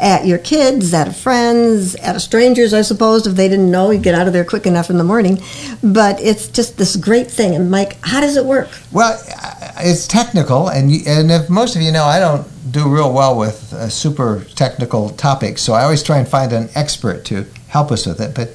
[0.00, 4.14] at your kids, at friends, at strangers, I suppose, if they didn't know, you get
[4.14, 5.40] out of there quick enough in the morning.
[5.82, 7.56] But it's just this great thing.
[7.56, 8.68] And Mike, how does it work?
[8.92, 12.88] Well, uh, it's technical, and you- and if most of you know, I don't do
[12.88, 17.24] real well with uh, super technical topics, so I always try and find an expert
[17.26, 18.32] to help us with it.
[18.36, 18.50] But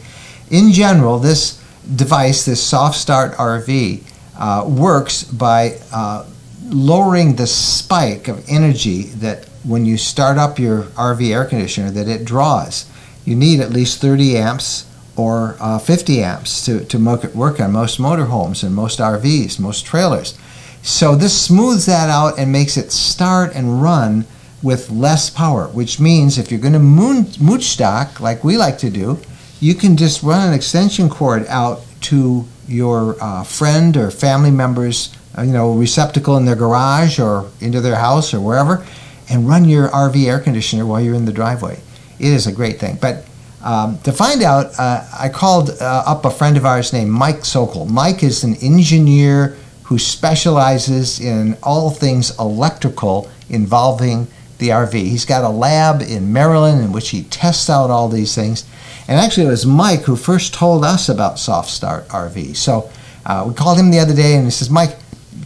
[0.54, 1.60] in general, this
[1.96, 4.04] device, this soft start RV,
[4.38, 6.26] uh, works by uh,
[6.66, 12.08] lowering the spike of energy that when you start up your RV air conditioner that
[12.08, 12.86] it draws.
[13.26, 14.86] You need at least 30 amps
[15.16, 17.00] or uh, 50 amps to, to
[17.34, 20.38] work on most motorhomes and most RVs, most trailers.
[20.84, 24.26] So this smooths that out and makes it start and run
[24.62, 28.78] with less power, which means if you're going to moon, mooch dock like we like
[28.80, 29.20] to do,
[29.64, 35.16] you can just run an extension cord out to your uh, friend or family member's
[35.38, 38.86] uh, you know receptacle in their garage or into their house or wherever,
[39.30, 41.80] and run your RV air conditioner while you're in the driveway.
[42.20, 42.98] It is a great thing.
[43.00, 43.26] But
[43.64, 47.46] um, to find out, uh, I called uh, up a friend of ours named Mike
[47.46, 47.86] Sokol.
[47.86, 54.94] Mike is an engineer who specializes in all things electrical involving the RV.
[54.94, 58.66] He's got a lab in Maryland in which he tests out all these things.
[59.08, 62.56] And actually, it was Mike who first told us about Soft Start RV.
[62.56, 62.90] So
[63.26, 64.98] uh, we called him the other day and he says, Mike,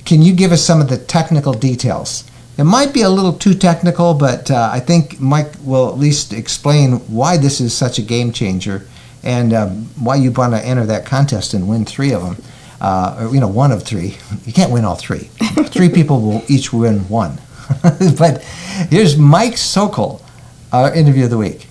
[0.05, 2.23] can you give us some of the technical details?
[2.57, 6.33] It might be a little too technical, but uh, I think Mike will at least
[6.33, 8.87] explain why this is such a game changer
[9.23, 12.43] and um, why you want to enter that contest and win three of them.
[12.79, 14.17] Uh, or, you know, one of three.
[14.45, 15.19] You can't win all three.
[15.65, 17.37] three people will each win one.
[18.17, 18.41] but
[18.89, 20.23] here's Mike Sokol,
[20.71, 21.67] our interview of the week.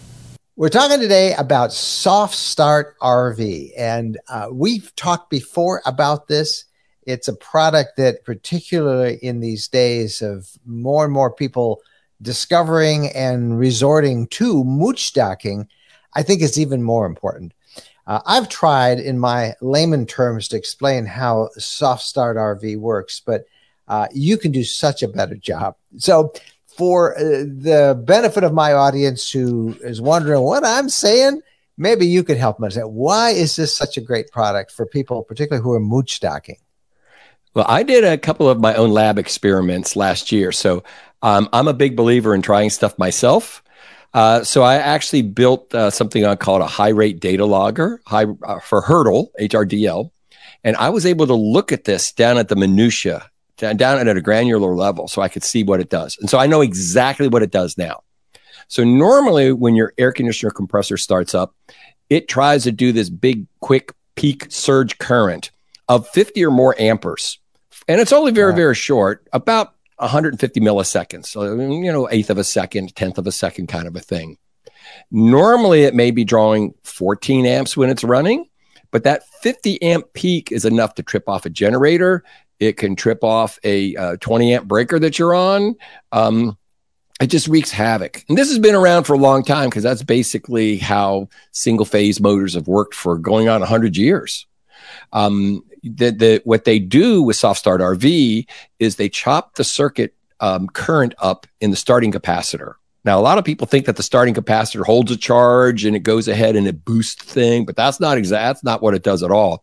[0.59, 6.64] We're talking today about Soft Start RV, and uh, we've talked before about this.
[7.02, 11.82] It's a product that, particularly in these days of more and more people
[12.22, 15.68] discovering and resorting to mooch docking,
[16.14, 17.52] I think is even more important.
[18.07, 23.44] Uh, I've tried, in my layman terms, to explain how Soft Start RV works, but
[23.88, 25.76] uh, you can do such a better job.
[25.98, 26.32] So,
[26.77, 31.41] for uh, the benefit of my audience who is wondering what I'm saying,
[31.79, 35.22] maybe you could help them understand why is this such a great product for people,
[35.22, 36.59] particularly who are mooch docking.
[37.55, 40.85] Well, I did a couple of my own lab experiments last year, so
[41.22, 43.62] um, I'm a big believer in trying stuff myself.
[44.12, 48.27] Uh, so I actually built uh, something I called a high rate data logger high,
[48.45, 50.11] uh, for Hurdle HRDL,
[50.64, 54.20] and I was able to look at this down at the minutia down at a
[54.20, 56.16] granular level so I could see what it does.
[56.20, 58.02] And so I know exactly what it does now.
[58.68, 61.54] So normally when your air conditioner compressor starts up,
[62.11, 65.50] it tries to do this big, quick peak surge current
[65.88, 67.38] of 50 or more amperes.
[67.88, 71.26] And it's only very, very short, about 150 milliseconds.
[71.26, 74.38] So, you know, eighth of a second, tenth of a second kind of a thing.
[75.11, 78.46] Normally it may be drawing 14 amps when it's running,
[78.90, 82.24] but that 50 amp peak is enough to trip off a generator
[82.59, 85.74] it can trip off a uh, 20 amp breaker that you're on.
[86.12, 86.57] Um,
[87.20, 88.24] it just wreaks havoc.
[88.28, 92.20] And this has been around for a long time because that's basically how single phase
[92.20, 94.46] motors have worked for going on 100 years.
[95.12, 98.46] Um, the, the, what they do with Soft Start RV
[98.78, 102.74] is they chop the circuit um, current up in the starting capacitor.
[103.04, 106.00] Now, a lot of people think that the starting capacitor holds a charge and it
[106.00, 108.42] goes ahead and it boosts thing, but that's not exact.
[108.42, 109.62] That's not what it does at all.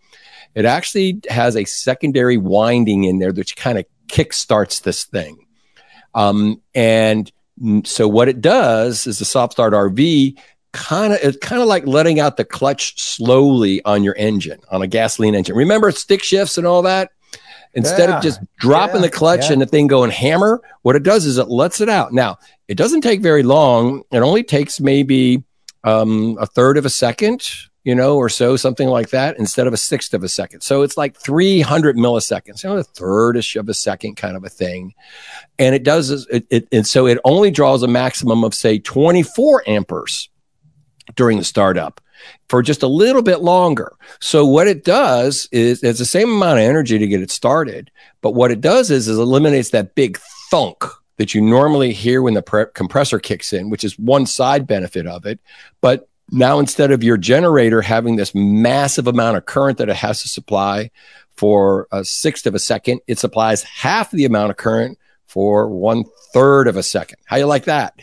[0.55, 5.47] It actually has a secondary winding in there that kind of kickstarts this thing.
[6.13, 7.31] Um, and
[7.83, 10.37] so what it does is the soft start RV
[10.73, 14.81] kind of it's kind of like letting out the clutch slowly on your engine on
[14.81, 15.55] a gasoline engine.
[15.55, 17.11] Remember stick shifts and all that?
[17.75, 19.53] Instead yeah, of just dropping yeah, the clutch yeah.
[19.53, 22.13] and the thing going hammer, what it does is it lets it out.
[22.13, 22.37] Now,
[22.67, 24.03] it doesn't take very long.
[24.11, 25.43] It only takes maybe
[25.83, 27.49] um, a third of a second
[27.83, 30.61] you know, or so, something like that, instead of a sixth of a second.
[30.61, 34.49] So it's like 300 milliseconds, you know, a thirdish of a second kind of a
[34.49, 34.93] thing.
[35.59, 39.63] And it does, it, it, and so it only draws a maximum of, say, 24
[39.67, 40.29] amperes
[41.15, 41.99] during the startup
[42.47, 43.93] for just a little bit longer.
[44.21, 47.91] So what it does is it's the same amount of energy to get it started,
[48.21, 50.17] but what it does is, is eliminates that big
[50.49, 50.85] thunk
[51.17, 55.05] that you normally hear when the pre- compressor kicks in, which is one side benefit
[55.05, 55.39] of it.
[55.81, 60.21] But now instead of your generator having this massive amount of current that it has
[60.23, 60.89] to supply
[61.35, 66.03] for a sixth of a second, it supplies half the amount of current for one
[66.33, 67.17] third of a second.
[67.25, 67.93] How do you like that?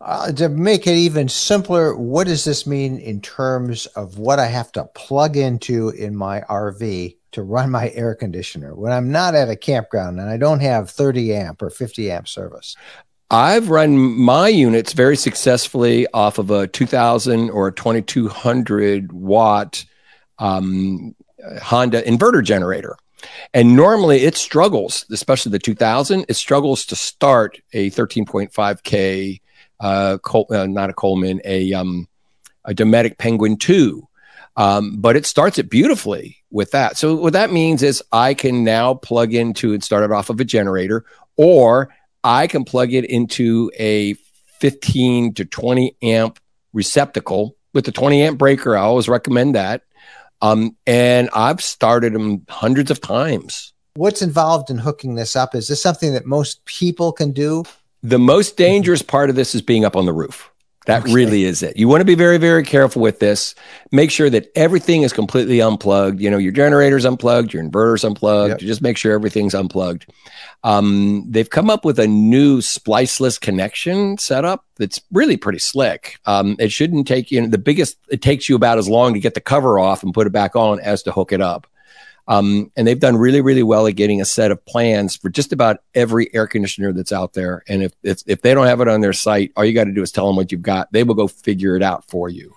[0.00, 4.46] Uh, to make it even simpler, what does this mean in terms of what I
[4.46, 9.34] have to plug into in my RV to run my air conditioner when I'm not
[9.34, 12.76] at a campground and I don't have 30 amp or 50 amp service?
[13.30, 19.84] I've run my units very successfully off of a 2000 or a 2200 watt
[20.38, 21.14] um,
[21.62, 22.96] Honda inverter generator.
[23.54, 29.40] And normally it struggles, especially the 2000, it struggles to start a 13.5K,
[29.80, 32.06] uh, Col- uh, not a Coleman, a, um,
[32.64, 34.06] a Dometic Penguin 2.
[34.56, 36.96] Um, but it starts it beautifully with that.
[36.96, 40.38] So what that means is I can now plug into and start it off of
[40.38, 41.04] a generator,
[41.36, 41.88] or
[42.24, 44.14] I can plug it into a
[44.58, 46.40] 15 to 20 amp
[46.72, 48.76] receptacle with the 20 amp breaker.
[48.76, 49.82] I always recommend that.
[50.40, 53.72] Um, and I've started them hundreds of times.
[53.94, 55.54] What's involved in hooking this up?
[55.54, 57.64] Is this something that most people can do?
[58.02, 60.50] The most dangerous part of this is being up on the roof.
[60.86, 61.14] That okay.
[61.14, 61.76] really is it.
[61.76, 63.54] You want to be very, very careful with this.
[63.90, 66.20] Make sure that everything is completely unplugged.
[66.20, 68.60] You know, your generator's unplugged, your inverter's unplugged.
[68.60, 68.68] Yep.
[68.68, 70.06] Just make sure everything's unplugged.
[70.62, 76.18] Um, they've come up with a new spliceless connection setup that's really pretty slick.
[76.26, 79.34] Um, it shouldn't take you, the biggest, it takes you about as long to get
[79.34, 81.66] the cover off and put it back on as to hook it up.
[82.26, 85.52] Um, and they've done really, really well at getting a set of plans for just
[85.52, 87.62] about every air conditioner that's out there.
[87.68, 89.92] And if if, if they don't have it on their site, all you got to
[89.92, 90.90] do is tell them what you've got.
[90.92, 92.54] They will go figure it out for you.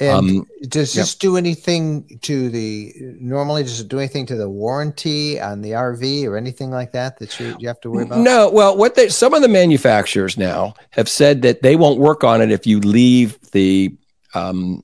[0.00, 4.48] And um, does this do anything to the normally does it do anything to the
[4.48, 8.18] warranty on the RV or anything like that that you, you have to worry about?
[8.18, 12.24] No, well, what they some of the manufacturers now have said that they won't work
[12.24, 13.94] on it if you leave the
[14.34, 14.82] um,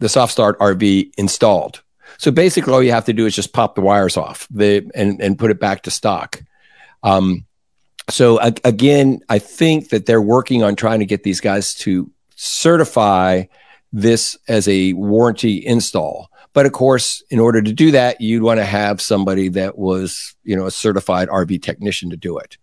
[0.00, 1.82] the soft start RV installed.
[2.16, 5.20] So basically, all you have to do is just pop the wires off the and
[5.20, 6.42] and put it back to stock.
[7.02, 7.44] Um,
[8.10, 13.44] so again, I think that they're working on trying to get these guys to certify
[13.92, 16.30] this as a warranty install.
[16.54, 20.34] But of course, in order to do that, you'd want to have somebody that was,
[20.42, 22.56] you know, a certified RV technician to do it.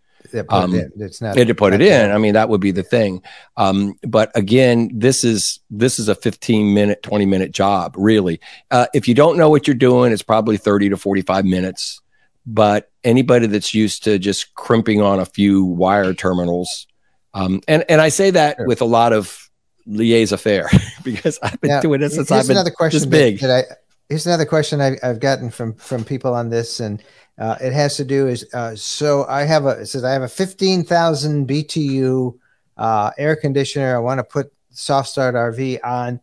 [0.50, 2.12] Um, it it's not to put it in.
[2.12, 3.22] I mean, that would be the thing.
[3.58, 8.40] Um, but again, this is this is a 15 minute, 20 minute job, really.
[8.72, 12.02] Uh, if you don't know what you're doing, it's probably 30 to 45 minutes.
[12.46, 16.88] But anybody that's used to just crimping on a few wire terminals,
[17.34, 18.68] um, and and I say that sure.
[18.68, 19.50] with a lot of
[19.88, 20.70] liaison affair
[21.04, 23.40] because I've been now, doing this since I've been another question this big.
[23.40, 23.76] That, that I,
[24.10, 27.02] here's another question I, I, have gotten from from people on this, and
[27.38, 30.22] uh, it has to do is uh, so I have a it says I have
[30.22, 32.38] a fifteen thousand BTU
[32.78, 33.96] uh, air conditioner.
[33.96, 36.22] I want to put soft start RV on.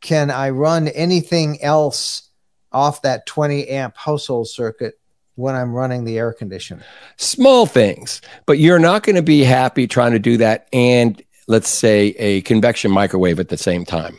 [0.00, 2.30] Can I run anything else
[2.72, 4.98] off that twenty amp household circuit
[5.34, 6.84] when I'm running the air conditioner?
[7.16, 11.68] Small things, but you're not going to be happy trying to do that and let's
[11.68, 14.18] say a convection microwave at the same time.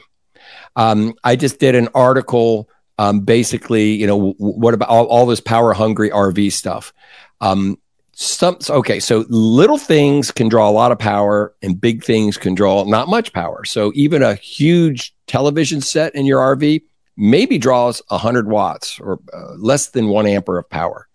[0.76, 5.42] Um, I just did an article um, basically, you know, what about all, all, this
[5.42, 6.94] power hungry RV stuff?
[7.42, 7.78] Um,
[8.14, 12.56] some okay, so little things can draw a lot of power, and big things can
[12.56, 13.66] draw not much power.
[13.66, 16.82] So even a huge television set in your RV
[17.18, 21.08] maybe draws 100 watts or uh, less than one ampere of power.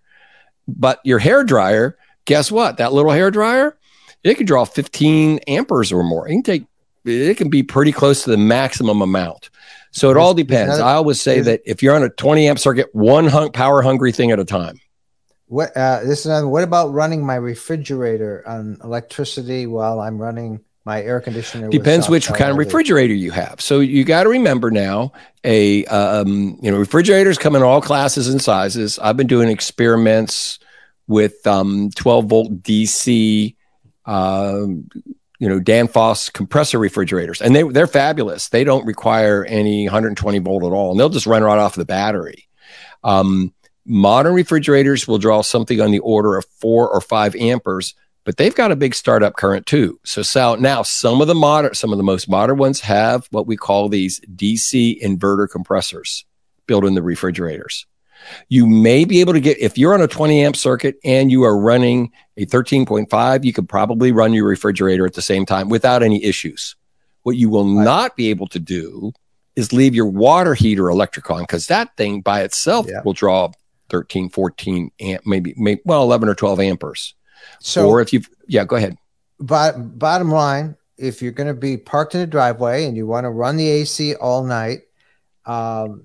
[0.69, 2.77] But your hair dryer, guess what?
[2.77, 3.77] That little hair dryer,
[4.23, 6.29] it can draw 15 amperes or more.
[6.29, 6.65] It can take,
[7.05, 9.51] it can be pretty close to the maximum amount.
[9.93, 10.79] So it all depends.
[10.79, 14.13] I always say that if you're on a 20 amp circuit, one hung, power hungry
[14.13, 14.81] thing at a time.
[15.47, 20.61] What uh, this is another, what about running my refrigerator on electricity while I'm running
[20.85, 21.69] my air conditioner?
[21.71, 23.61] Depends which kind of refrigerator you have.
[23.61, 25.13] So you got to remember now,
[25.43, 29.01] a um, you know refrigerators come in all classes and sizes.
[29.01, 30.61] I've been doing experiments
[31.09, 33.57] with um, 12 volt DC.
[34.07, 34.67] Uh,
[35.41, 38.51] you know Danfoss compressor refrigerators, and they they're fabulous.
[38.51, 41.87] They don't require any 120 volt at all, and they'll just run right off the
[41.87, 42.47] battery.
[43.03, 43.53] Um,
[43.87, 48.55] modern refrigerators will draw something on the order of four or five amperes, but they've
[48.55, 49.99] got a big startup current too.
[50.05, 53.47] So, so now some of the modern, some of the most modern ones have what
[53.47, 56.27] we call these DC inverter compressors
[56.67, 57.87] built in the refrigerators.
[58.49, 61.43] You may be able to get, if you're on a 20 amp circuit and you
[61.45, 66.03] are running a 13.5, you could probably run your refrigerator at the same time without
[66.03, 66.77] any issues.
[67.23, 67.85] What you will right.
[67.85, 69.13] not be able to do
[69.57, 73.03] is leave your water heater electric on because that thing by itself yeah.
[73.05, 73.51] will draw
[73.91, 77.15] 13, 14 amp, maybe, maybe, well, 11 or 12 amperes.
[77.61, 78.97] So, or if you've, yeah, go ahead.
[79.39, 83.25] But bottom line, if you're going to be parked in a driveway and you want
[83.25, 84.81] to run the AC all night,
[85.47, 86.05] um,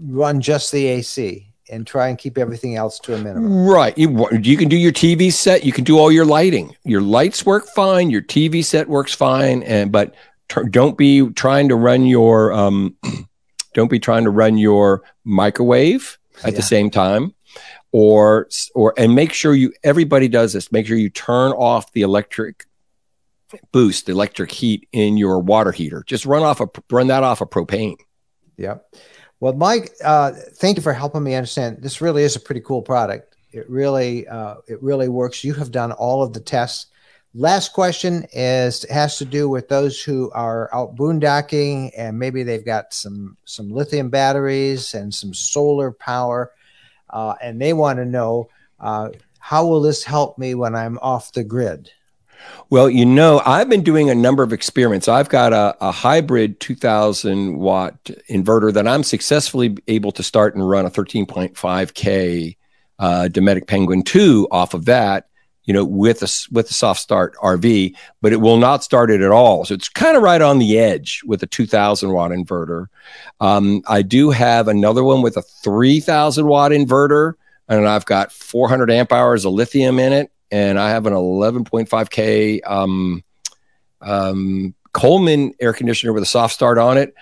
[0.00, 3.66] run just the AC and try and keep everything else to a minimum.
[3.66, 3.96] Right.
[3.96, 5.64] You, you can do your TV set.
[5.64, 6.76] You can do all your lighting.
[6.84, 8.10] Your lights work fine.
[8.10, 9.62] Your TV set works fine.
[9.62, 10.14] And but
[10.48, 12.96] t- don't be trying to run your um,
[13.74, 16.56] don't be trying to run your microwave at yeah.
[16.56, 17.34] the same time,
[17.92, 20.72] or or and make sure you everybody does this.
[20.72, 22.66] Make sure you turn off the electric
[23.72, 26.02] boost, the electric heat in your water heater.
[26.06, 27.96] Just run off a run that off a of propane.
[28.56, 28.94] Yep.
[29.40, 31.78] Well, Mike, uh, thank you for helping me understand.
[31.80, 33.36] This really is a pretty cool product.
[33.52, 35.42] It really, uh, it really works.
[35.42, 36.86] You have done all of the tests.
[37.34, 42.64] Last question is has to do with those who are out boondocking and maybe they've
[42.64, 46.52] got some some lithium batteries and some solar power,
[47.08, 51.32] uh, and they want to know uh, how will this help me when I'm off
[51.32, 51.90] the grid.
[52.70, 55.08] Well, you know, I've been doing a number of experiments.
[55.08, 60.68] I've got a, a, hybrid 2000 watt inverter that I'm successfully able to start and
[60.68, 62.56] run a 13.5K
[63.00, 65.26] uh, Dometic Penguin 2 off of that,
[65.64, 69.20] you know, with a, with a soft start RV, but it will not start it
[69.20, 69.64] at all.
[69.64, 72.86] So it's kind of right on the edge with a 2000 watt inverter.
[73.40, 77.32] Um, I do have another one with a 3000 watt inverter,
[77.68, 82.60] and I've got 400 amp hours of lithium in it and I have an 11.5K
[82.66, 83.22] um,
[84.00, 87.14] um, Coleman air conditioner with a soft start on it.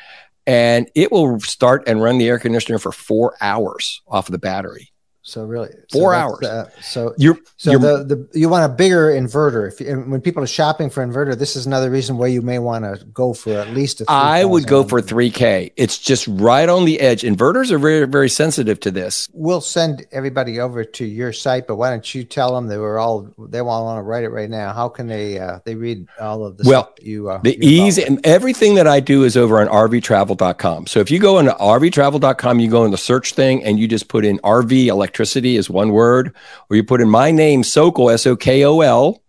[0.46, 4.38] And it will start and run the air conditioner for four hours off of the
[4.38, 4.92] battery.
[5.28, 6.46] So really, four so hours.
[6.46, 9.70] Uh, so you're, so you're, the, the you want a bigger inverter.
[9.70, 12.58] If you, when people are shopping for inverter, this is another reason why you may
[12.58, 14.06] want to go for at least a.
[14.08, 15.70] I would go for three K.
[15.76, 17.22] It's just right on the edge.
[17.22, 19.28] Inverters are very very sensitive to this.
[19.34, 22.98] We'll send everybody over to your site, but why don't you tell them they were
[22.98, 24.72] all they want to write it right now?
[24.72, 26.66] How can they uh, they read all of this?
[26.66, 30.86] well you uh, the easy and everything that I do is over on rvtravel.com.
[30.86, 34.08] So if you go into rvtravel.com, you go in the search thing and you just
[34.08, 36.32] put in RV electricity electricity is one word,
[36.70, 39.20] or you put in my name, Sokol, S O K O L,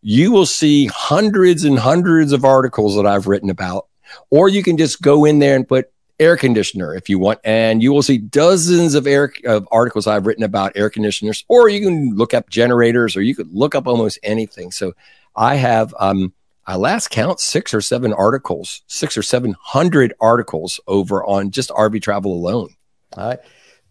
[0.00, 3.88] you will see hundreds and hundreds of articles that I've written about.
[4.30, 7.82] Or you can just go in there and put air conditioner if you want, and
[7.82, 11.44] you will see dozens of air of articles I've written about air conditioners.
[11.48, 14.70] Or you can look up generators, or you could look up almost anything.
[14.70, 14.92] So
[15.34, 16.32] I have, um,
[16.64, 21.70] I last count six or seven articles, six or seven hundred articles over on just
[21.70, 22.68] RV travel alone.
[23.16, 23.40] All right,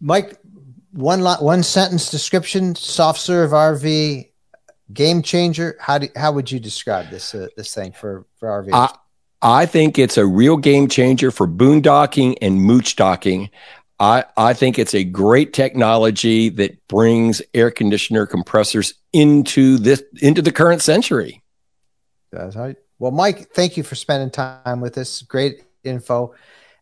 [0.00, 0.38] Mike
[0.94, 4.30] one lot, one sentence description: soft serve RV,
[4.92, 5.76] game changer.
[5.80, 8.70] How do how would you describe this uh, this thing for for RV?
[8.72, 8.94] I,
[9.42, 13.50] I think it's a real game changer for boondocking and mooch docking.
[14.00, 20.42] I, I think it's a great technology that brings air conditioner compressors into this into
[20.42, 21.42] the current century.
[22.32, 22.76] That's right.
[22.98, 25.22] Well, Mike, thank you for spending time with us.
[25.22, 26.34] Great info.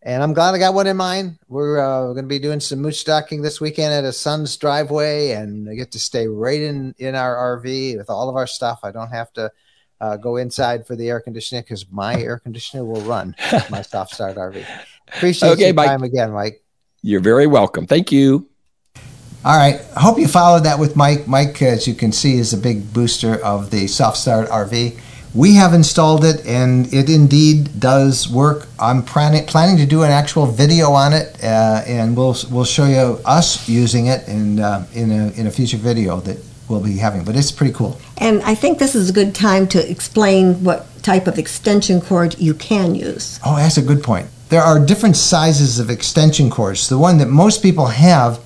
[0.04, 1.38] And I'm glad I got one in mind.
[1.48, 5.30] We're, uh, going to be doing some moose docking this weekend at a son's driveway,
[5.30, 8.80] and I get to stay right in in our RV with all of our stuff.
[8.82, 9.52] I don't have to
[10.00, 13.36] uh, go inside for the air conditioning because my air conditioner will run
[13.70, 14.66] my soft start RV.
[15.06, 15.86] Appreciate okay, your Mike.
[15.86, 16.64] time again, Mike.
[17.02, 17.86] You're very welcome.
[17.86, 18.48] Thank you.
[19.44, 19.80] All right.
[19.96, 21.28] I hope you followed that with Mike.
[21.28, 24.98] Mike, as you can see, is a big booster of the soft start RV.
[25.34, 28.68] We have installed it and it indeed does work.
[28.78, 32.84] I'm planning, planning to do an actual video on it uh, and we'll, we'll show
[32.84, 36.36] you us using it in, uh, in, a, in a future video that
[36.68, 37.24] we'll be having.
[37.24, 37.98] But it's pretty cool.
[38.18, 42.38] And I think this is a good time to explain what type of extension cord
[42.38, 43.40] you can use.
[43.44, 44.28] Oh, that's a good point.
[44.50, 46.90] There are different sizes of extension cords.
[46.90, 48.38] The one that most people have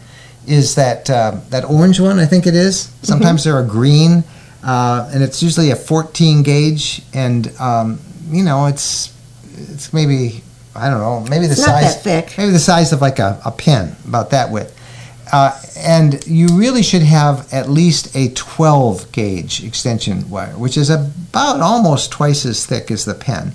[0.47, 2.93] is that uh, that orange one, I think it is.
[3.03, 3.51] Sometimes mm-hmm.
[3.51, 4.23] they're green
[4.67, 9.15] uh, and it's usually a 14 gauge, and um, you know it's
[9.55, 10.43] it's maybe
[10.75, 12.05] I don't know maybe the it's size
[12.37, 14.73] maybe the size of like a, a pen about that width.
[15.33, 20.89] Uh, and you really should have at least a 12 gauge extension wire, which is
[20.89, 23.53] about almost twice as thick as the pen.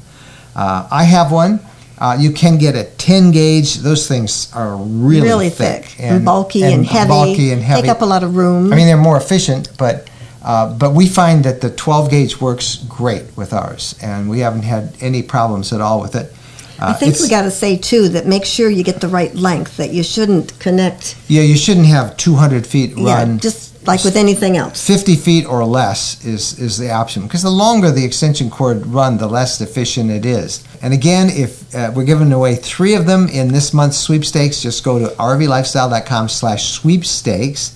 [0.53, 1.61] Uh, I have one.
[1.97, 3.75] Uh, you can get a 10 gauge.
[3.75, 7.07] Those things are really, really thick, thick and, and, bulky and, and, heavy.
[7.07, 7.83] Bulky and heavy.
[7.83, 8.73] Take up a lot of room.
[8.73, 10.09] I mean, they're more efficient, but
[10.43, 14.63] Uh, but we find that the 12 gauge works great with ours, and we haven't
[14.63, 16.33] had any problems at all with it.
[16.79, 19.07] I Uh, think it's- we got to say too that make sure you get the
[19.07, 19.77] right length.
[19.77, 21.15] That you shouldn't connect.
[21.27, 23.05] yeah, you shouldn't have 200 feet run.
[23.33, 24.81] Yeah, just like with anything else.
[24.81, 29.19] 50 feet or less is, is the option because the longer the extension cord run,
[29.19, 30.61] the less efficient it is.
[30.81, 34.83] And again, if uh, we're giving away three of them in this month's sweepstakes, just
[34.83, 37.73] go to rvlifestyle.com slash sweepstakes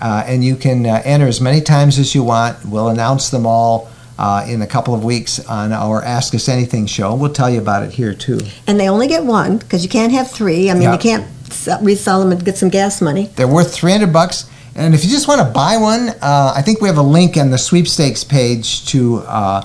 [0.00, 2.64] uh, and you can uh, enter as many times as you want.
[2.64, 3.88] We'll announce them all
[4.18, 7.14] uh, in a couple of weeks on our Ask Us Anything show.
[7.14, 8.40] We'll tell you about it here too.
[8.66, 10.70] And they only get one because you can't have three.
[10.70, 10.92] I mean, Yeah.
[10.92, 11.26] you can't
[11.82, 13.30] resell them and get some gas money.
[13.36, 14.46] They're worth 300 bucks.
[14.74, 17.36] And if you just want to buy one, uh, I think we have a link
[17.38, 19.62] on the sweepstakes page to uh,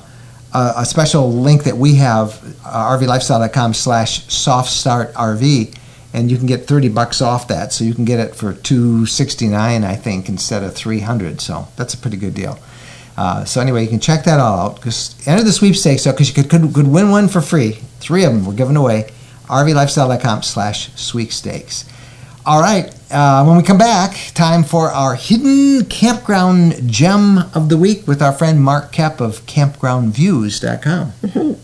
[0.53, 5.75] a, a special link that we have, uh, rvlifestyle.com slash softstartrv,
[6.13, 7.73] and you can get 30 bucks off that.
[7.73, 11.97] So you can get it for 269 I think, instead of 300 So that's a
[11.97, 12.59] pretty good deal.
[13.17, 14.83] Uh, so anyway, you can check that all out.
[14.83, 17.73] Just enter the sweepstakes because you could, could, could win one for free.
[17.99, 19.11] Three of them we're giving away.
[19.45, 21.85] rvlifestyle.com slash sweepstakes.
[22.45, 22.93] All right.
[23.11, 28.21] Uh, when we come back, time for our hidden campground gem of the week with
[28.21, 31.57] our friend Mark Koep of campgroundviews.com.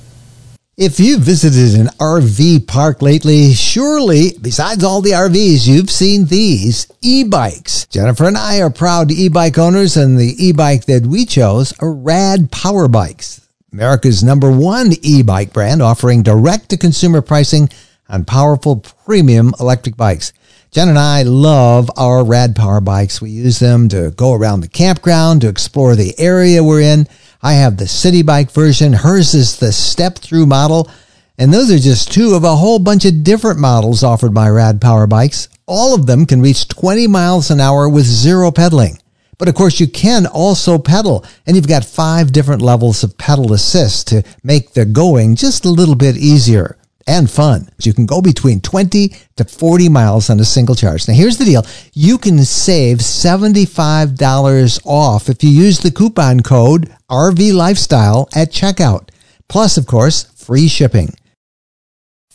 [0.78, 6.86] If you've visited an RV park lately, surely, besides all the RVs, you've seen these
[7.02, 7.88] e-bikes.
[7.88, 12.52] Jennifer and I are proud e-bike owners, and the e-bike that we chose are Rad
[12.52, 13.42] Power Bikes,
[13.74, 17.70] America's number one e-bike brand offering direct-to-consumer pricing
[18.08, 20.32] on powerful premium electric bikes.
[20.70, 23.20] Jen and I love our Rad Power bikes.
[23.20, 27.08] We use them to go around the campground, to explore the area we're in.
[27.48, 28.92] I have the city bike version.
[28.92, 30.92] Hers is the step through model.
[31.38, 34.82] And those are just two of a whole bunch of different models offered by Rad
[34.82, 35.48] Power bikes.
[35.66, 39.00] All of them can reach 20 miles an hour with zero pedaling.
[39.38, 43.54] But of course, you can also pedal, and you've got five different levels of pedal
[43.54, 46.77] assist to make the going just a little bit easier
[47.08, 47.70] and fun.
[47.82, 51.08] You can go between 20 to 40 miles on a single charge.
[51.08, 56.94] Now, here's the deal you can save $75 off if you use the coupon code
[57.10, 59.10] RV Lifestyle at checkout.
[59.48, 61.14] Plus, of course, free shipping.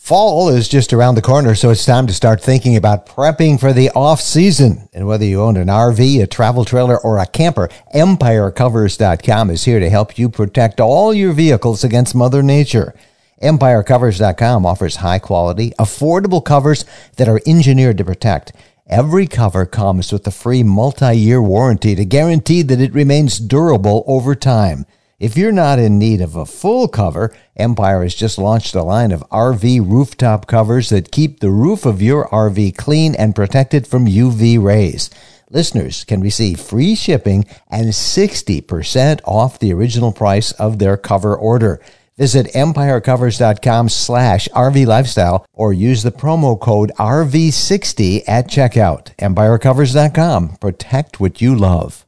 [0.03, 3.73] Fall is just around the corner, so it's time to start thinking about prepping for
[3.73, 4.89] the off season.
[4.93, 9.79] And whether you own an RV, a travel trailer, or a camper, EmpireCovers.com is here
[9.79, 12.97] to help you protect all your vehicles against Mother Nature.
[13.43, 16.85] EmpireCovers.com offers high quality, affordable covers
[17.17, 18.53] that are engineered to protect.
[18.87, 24.05] Every cover comes with a free multi year warranty to guarantee that it remains durable
[24.07, 24.87] over time.
[25.19, 29.13] If you're not in need of a full cover, Empire has just launched a line
[29.13, 34.07] of RV rooftop covers that keep the roof of your RV clean and protected from
[34.07, 35.11] UV rays.
[35.49, 41.81] Listeners can receive free shipping and 60% off the original price of their cover order.
[42.19, 49.15] Visit empirecovers.com slash RV lifestyle or use the promo code RV60 at checkout.
[49.17, 50.57] Empirecovers.com.
[50.61, 52.05] Protect what you love.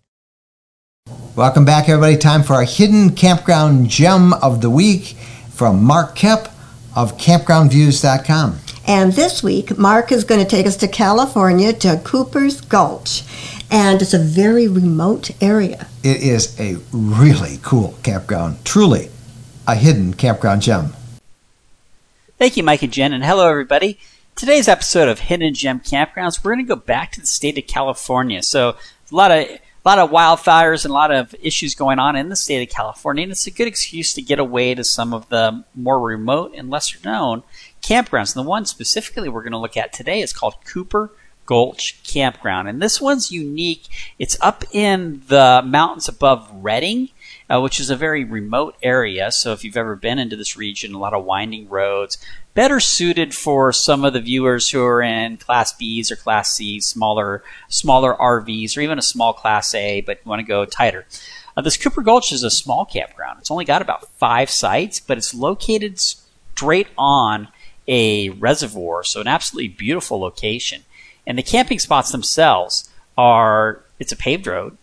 [1.35, 2.17] Welcome back, everybody.
[2.17, 5.17] Time for our hidden campground gem of the week
[5.51, 6.51] from Mark Koep
[6.95, 8.59] of campgroundviews.com.
[8.87, 13.25] And this week, Mark is going to take us to California to Cooper's Gulch.
[13.71, 15.89] And it's a very remote area.
[16.03, 19.09] It is a really cool campground, truly
[19.67, 20.93] a hidden campground gem.
[22.39, 23.99] Thank you, Mike and Jen, and hello, everybody.
[24.37, 27.67] Today's episode of Hidden Gem Campgrounds, we're going to go back to the state of
[27.67, 28.43] California.
[28.43, 32.17] So, a lot of a lot of wildfires and a lot of issues going on
[32.17, 35.13] in the state of California, and it's a good excuse to get away to some
[35.13, 37.43] of the more remote and lesser known
[37.83, 38.35] campgrounds.
[38.35, 41.13] And the one specifically we're going to look at today is called Cooper
[41.47, 43.85] Gulch Campground, and this one's unique.
[44.19, 47.11] It's up in the mountains above Redding.
[47.51, 49.31] Uh, which is a very remote area.
[49.31, 52.17] So if you've ever been into this region, a lot of winding roads,
[52.55, 56.87] better suited for some of the viewers who are in Class Bs or Class Cs,
[56.87, 61.05] smaller smaller RVs, or even a small Class A, but want to go tighter.
[61.57, 63.41] Uh, this Cooper Gulch is a small campground.
[63.41, 67.49] It's only got about five sites, but it's located straight on
[67.87, 70.85] a reservoir, so an absolutely beautiful location.
[71.27, 74.77] And the camping spots themselves are it's a paved road,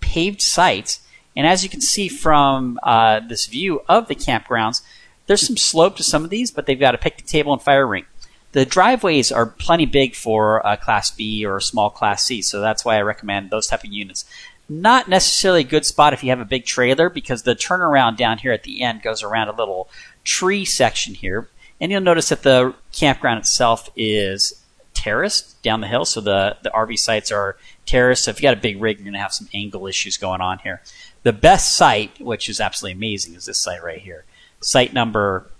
[0.00, 1.00] paved sites
[1.36, 4.82] and as you can see from uh, this view of the campgrounds,
[5.26, 7.86] there's some slope to some of these, but they've got a picnic table and fire
[7.86, 8.04] ring.
[8.52, 12.60] The driveways are plenty big for a Class B or a small Class C, so
[12.60, 14.24] that's why I recommend those type of units.
[14.68, 18.38] Not necessarily a good spot if you have a big trailer because the turnaround down
[18.38, 19.88] here at the end goes around a little
[20.22, 21.48] tree section here.
[21.80, 24.64] And you'll notice that the campground itself is
[24.94, 28.24] terraced down the hill, so the the RV sites are terraced.
[28.24, 30.40] So if you got a big rig, you're going to have some angle issues going
[30.40, 30.80] on here.
[31.24, 34.24] The best site, which is absolutely amazing, is this site right here.
[34.60, 35.50] Site number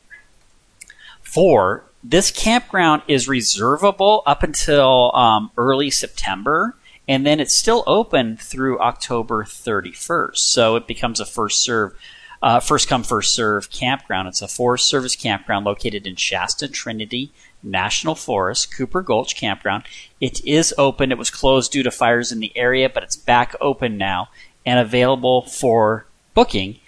[1.22, 1.84] four.
[2.02, 6.76] This campground is reservable up until um, early September,
[7.08, 10.36] and then it's still open through October 31st.
[10.36, 11.94] So it becomes a first serve,
[12.42, 14.28] uh, first come first serve campground.
[14.28, 19.84] It's a Forest Service campground located in Shasta Trinity National Forest, Cooper Gulch Campground.
[20.20, 21.10] It is open.
[21.10, 24.28] It was closed due to fires in the area, but it's back open now
[24.66, 26.78] and available for booking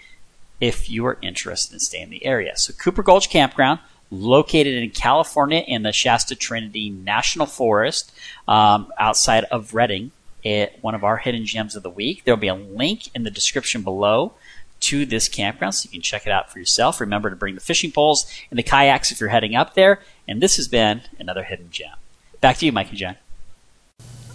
[0.60, 2.56] if you are interested in staying in the area.
[2.56, 8.12] So Cooper Gulch Campground, located in California in the Shasta Trinity National Forest,
[8.48, 10.12] um, outside of Redding.
[10.42, 12.22] It, one of our hidden gems of the week.
[12.24, 14.34] There'll be a link in the description below
[14.78, 17.00] to this campground so you can check it out for yourself.
[17.00, 20.00] Remember to bring the fishing poles and the kayaks if you're heading up there.
[20.28, 21.96] And this has been another hidden gem.
[22.40, 23.16] Back to you, Mike and Jen.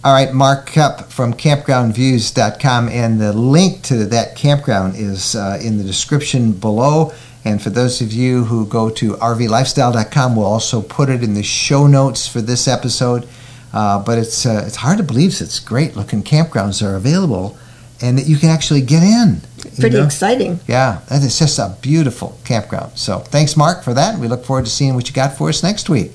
[0.04, 5.78] All right, Mark Koep from campgroundviews.com, and the link to that campground is uh, in
[5.78, 7.12] the description below.
[7.44, 11.44] And for those of you who go to rvlifestyle.com, we'll also put it in the
[11.44, 13.28] show notes for this episode.
[13.72, 17.56] Uh, but it's uh, it's hard to believe such great looking campgrounds are available,
[18.00, 19.40] and that you can actually get in.
[19.78, 20.04] Pretty know?
[20.04, 20.58] exciting.
[20.66, 22.98] Yeah, that is just a beautiful campground.
[22.98, 24.18] So thanks, Mark, for that.
[24.18, 26.10] We look forward to seeing what you got for us next week.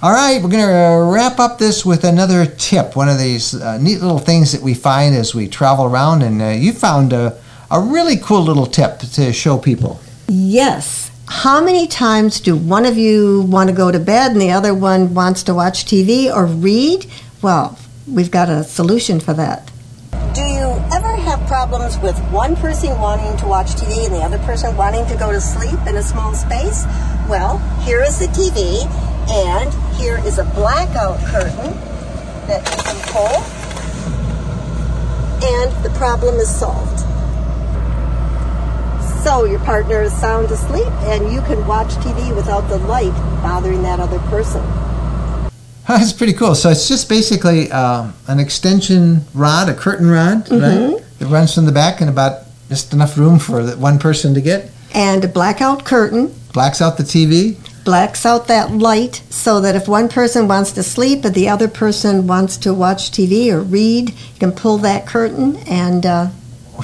[0.00, 2.94] All right, we're going to wrap up this with another tip.
[2.94, 6.40] One of these uh, neat little things that we find as we travel around, and
[6.40, 7.36] uh, you found a,
[7.68, 9.98] a really cool little tip to show people.
[10.28, 11.10] Yes.
[11.26, 14.72] How many times do one of you want to go to bed and the other
[14.72, 17.06] one wants to watch TV or read?
[17.42, 17.76] Well,
[18.06, 19.68] we've got a solution for that.
[20.32, 24.38] Do you ever have problems with one person wanting to watch TV and the other
[24.46, 26.84] person wanting to go to sleep in a small space?
[27.28, 28.86] Well, here is the TV,
[29.30, 31.72] and here is a blackout curtain
[32.46, 33.42] that you can pull,
[35.46, 37.00] and the problem is solved.
[39.24, 43.12] So your partner is sound asleep, and you can watch TV without the light
[43.42, 44.62] bothering that other person.
[45.86, 46.54] That's pretty cool.
[46.54, 50.92] So it's just basically uh, an extension rod, a curtain rod, Mhm.
[50.94, 51.04] right?
[51.18, 54.70] That runs from the back and about just enough room for one person to get.
[54.94, 57.56] And a blackout curtain Blacks out the TV.
[57.88, 61.66] Blacks out that light so that if one person wants to sleep and the other
[61.66, 66.28] person wants to watch TV or read, you can pull that curtain and uh,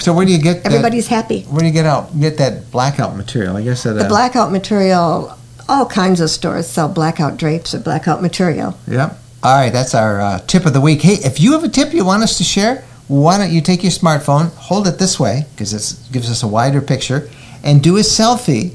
[0.01, 0.73] So where do you get that?
[0.73, 1.43] everybody's happy.
[1.43, 3.55] Where do you get out get that blackout material?
[3.55, 5.37] I guess at The blackout material,
[5.69, 8.75] all kinds of stores sell blackout drapes or blackout material.
[8.89, 9.19] Yep.
[9.43, 11.03] All right, that's our uh, tip of the week.
[11.03, 13.83] Hey, if you have a tip you want us to share, why don't you take
[13.83, 17.29] your smartphone, hold it this way because it gives us a wider picture,
[17.63, 18.73] and do a selfie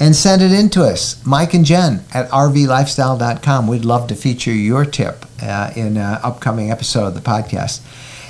[0.00, 3.68] and send it in to us, Mike and Jen at rvlifestyle.com.
[3.68, 7.82] We'd love to feature your tip uh, in an upcoming episode of the podcast.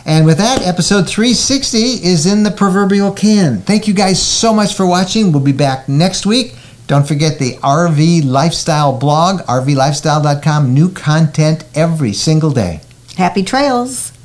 [0.04, 3.60] And with that, episode 360 is in the proverbial can.
[3.60, 5.30] Thank you guys so much for watching.
[5.30, 6.56] We'll be back next week.
[6.86, 10.74] Don't forget the RV Lifestyle blog, rvlifestyle.com.
[10.74, 12.80] New content every single day.
[13.16, 14.19] Happy trails!